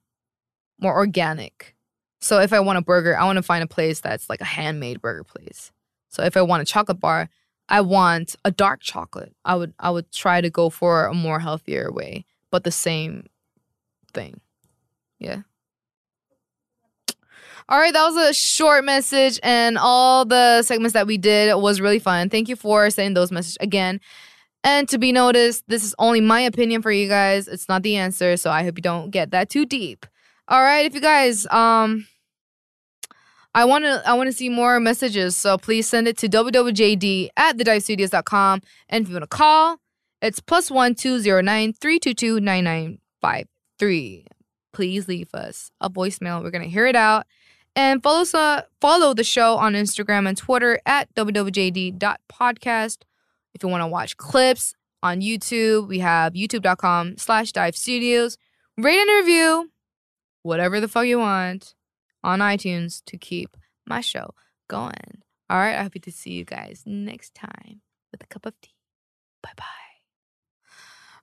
more 0.79 0.95
organic. 0.95 1.75
So 2.21 2.41
if 2.41 2.53
I 2.53 2.61
want 2.61 2.79
a 2.79 2.83
burger, 2.83 3.17
I 3.17 3.25
want 3.25 3.39
to 3.39 3.43
find 3.43 3.65
a 3.65 3.67
place 3.67 4.01
that's 4.01 4.29
like 4.29 4.43
a 4.43 4.45
handmade 4.45 5.01
burger 5.01 5.25
place. 5.25 5.73
So 6.11 6.23
if 6.23 6.37
I 6.37 6.43
want 6.43 6.61
a 6.61 6.67
chocolate 6.67 7.01
bar, 7.01 7.31
I 7.69 7.81
want 7.81 8.37
a 8.45 8.51
dark 8.51 8.81
chocolate. 8.83 9.35
I 9.45 9.57
would 9.57 9.75
I 9.79 9.91
would 9.91 10.13
try 10.13 10.41
to 10.41 10.51
go 10.51 10.71
for 10.71 11.07
a 11.07 11.15
more 11.15 11.41
healthier 11.41 11.91
way, 11.91 12.27
but 12.51 12.65
the 12.65 12.71
same 12.71 13.27
thing. 14.13 14.41
Yeah. 15.19 15.43
All 17.67 17.79
right, 17.79 17.95
that 17.95 18.05
was 18.05 18.17
a 18.17 18.35
short 18.35 18.85
message, 18.85 19.41
and 19.43 19.79
all 19.79 20.27
the 20.27 20.63
segments 20.63 20.93
that 20.93 21.07
we 21.07 21.17
did 21.17 21.55
was 21.57 21.81
really 21.81 21.99
fun. 21.99 22.29
Thank 22.29 22.51
you 22.51 22.57
for 22.57 22.91
sending 22.91 23.15
those 23.15 23.33
messages 23.33 23.57
again. 23.59 24.01
And 24.63 24.87
to 24.91 24.99
be 24.99 25.13
noticed, 25.13 25.65
this 25.67 25.83
is 25.83 25.95
only 25.99 26.21
my 26.21 26.41
opinion 26.41 26.83
for 26.83 26.93
you 26.93 27.09
guys. 27.09 27.49
It's 27.49 27.69
not 27.69 27.83
the 27.83 27.97
answer, 27.97 28.37
so 28.37 28.51
I 28.51 28.65
hope 28.65 28.77
you 28.77 28.83
don't 28.83 29.11
get 29.11 29.31
that 29.31 29.49
too 29.49 29.65
deep. 29.65 30.05
All 30.49 30.63
right, 30.63 30.85
if 30.85 30.95
you 30.95 31.01
guys 31.01 31.47
um 31.47 32.07
I 33.57 33.65
want 33.65 33.85
to 33.85 34.03
I 34.05 34.15
want 34.15 34.27
to 34.27 34.33
see 34.33 34.49
more 34.49 34.81
messages, 34.81 35.37
so 35.37 35.57
please 35.57 35.89
send 35.89 36.09
it 36.09 36.19
to 36.19 36.29
wwjd 36.29 37.29
at. 37.37 37.61
And 37.61 37.69
if 37.69 39.09
you 39.09 39.15
want 39.15 39.23
to 39.23 39.27
call, 39.29 39.81
it's 40.21 40.41
plus 40.41 40.73
one 40.73 40.97
two 40.97 41.21
zero 41.21 41.41
nine 41.41 41.73
three 41.73 42.01
two 42.01 42.15
two 42.15 42.41
nine 42.41 42.65
nine 42.65 42.99
five 43.21 43.47
three. 43.79 44.27
Please 44.73 45.07
leave 45.07 45.33
us 45.33 45.71
a 45.81 45.89
voicemail. 45.89 46.43
We're 46.43 46.51
gonna 46.51 46.65
hear 46.65 46.87
it 46.87 46.97
out. 46.97 47.27
And 47.77 48.03
follow 48.03 48.23
us, 48.23 48.35
uh, 48.35 48.63
follow 48.81 49.15
the 49.15 49.25
show 49.25 49.57
on 49.57 49.75
Instagram 49.75 50.29
and 50.29 50.37
Twitter 50.37 50.81
at 50.87 51.13
wwjd.podcast. 51.15 52.99
If 53.53 53.63
you 53.63 53.69
want 53.69 53.83
to 53.83 53.89
watch 53.89 54.17
clips 54.17 54.75
on 55.03 55.21
YouTube, 55.21 55.89
we 55.89 56.01
have 56.01 56.35
youtube.com 56.35 57.19
slash 57.19 57.53
dive 57.53 57.77
studios. 57.77 58.37
Rate 58.77 58.99
and 58.99 59.11
review, 59.21 59.71
whatever 60.43 60.81
the 60.81 60.89
fuck 60.89 61.07
you 61.07 61.19
want 61.19 61.75
on 62.25 62.41
iTunes 62.41 63.03
to 63.07 63.17
keep 63.17 63.57
my 63.87 64.01
show 64.01 64.31
going. 64.69 65.23
All 65.51 65.59
right, 65.59 65.77
I 65.77 65.83
hope 65.83 65.93
to 65.93 66.11
see 66.11 66.33
you 66.33 66.45
guys 66.45 66.83
next 66.87 67.35
time 67.35 67.83
with 68.11 68.23
a 68.23 68.27
cup 68.27 68.47
of 68.47 68.55
tea. 68.61 68.75
Bye 69.43 69.53
bye. 69.57 69.65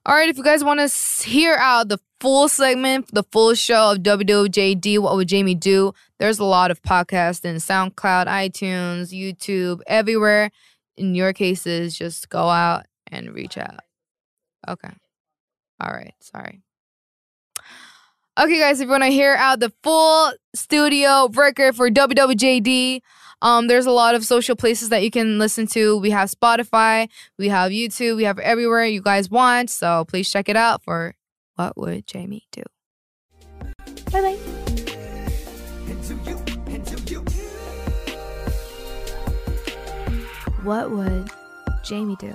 All 0.04 0.14
right, 0.14 0.28
if 0.28 0.36
you 0.36 0.42
guys 0.42 0.64
want 0.64 0.80
to 0.80 1.28
hear 1.28 1.54
out 1.54 1.88
the 1.88 1.98
full 2.20 2.48
segment, 2.48 3.12
the 3.12 3.22
full 3.30 3.54
show 3.54 3.92
of 3.92 3.98
WWJD, 3.98 4.98
What 4.98 5.14
Would 5.14 5.28
Jamie 5.28 5.54
Do? 5.54 5.92
There's 6.18 6.38
a 6.38 6.44
lot 6.44 6.70
of 6.72 6.82
podcasts 6.82 7.44
in 7.44 7.56
SoundCloud, 7.56 8.26
iTunes, 8.26 9.12
YouTube, 9.12 9.80
everywhere. 9.86 10.50
In 10.96 11.14
your 11.14 11.32
cases, 11.32 11.96
just 11.96 12.28
go 12.28 12.48
out 12.48 12.86
and 13.08 13.32
reach 13.32 13.56
out. 13.56 13.80
Okay. 14.68 14.90
All 15.80 15.92
right, 15.92 16.14
sorry. 16.20 16.62
Okay, 18.40 18.58
guys, 18.58 18.80
if 18.80 18.86
you 18.86 18.90
want 18.90 19.02
to 19.02 19.10
hear 19.10 19.34
out 19.34 19.60
the 19.60 19.70
full 19.82 20.32
studio 20.54 21.28
record 21.34 21.76
for 21.76 21.90
WWJD, 21.90 23.02
um, 23.42 23.66
there's 23.66 23.84
a 23.84 23.90
lot 23.90 24.14
of 24.14 24.24
social 24.24 24.56
places 24.56 24.88
that 24.88 25.02
you 25.02 25.10
can 25.10 25.38
listen 25.38 25.66
to. 25.68 25.98
We 25.98 26.10
have 26.12 26.30
Spotify, 26.30 27.10
we 27.38 27.50
have 27.50 27.72
YouTube, 27.72 28.16
we 28.16 28.24
have 28.24 28.38
everywhere 28.38 28.86
you 28.86 29.02
guys 29.02 29.28
want. 29.28 29.68
So 29.68 30.06
please 30.06 30.30
check 30.30 30.48
it 30.48 30.56
out 30.56 30.82
for 30.82 31.14
What 31.56 31.76
Would 31.76 32.06
Jamie 32.06 32.46
Do? 32.52 32.62
Bye 34.10 34.22
bye. 34.22 34.38
What 40.62 40.90
would 40.90 41.30
Jamie 41.84 42.16
do? 42.16 42.34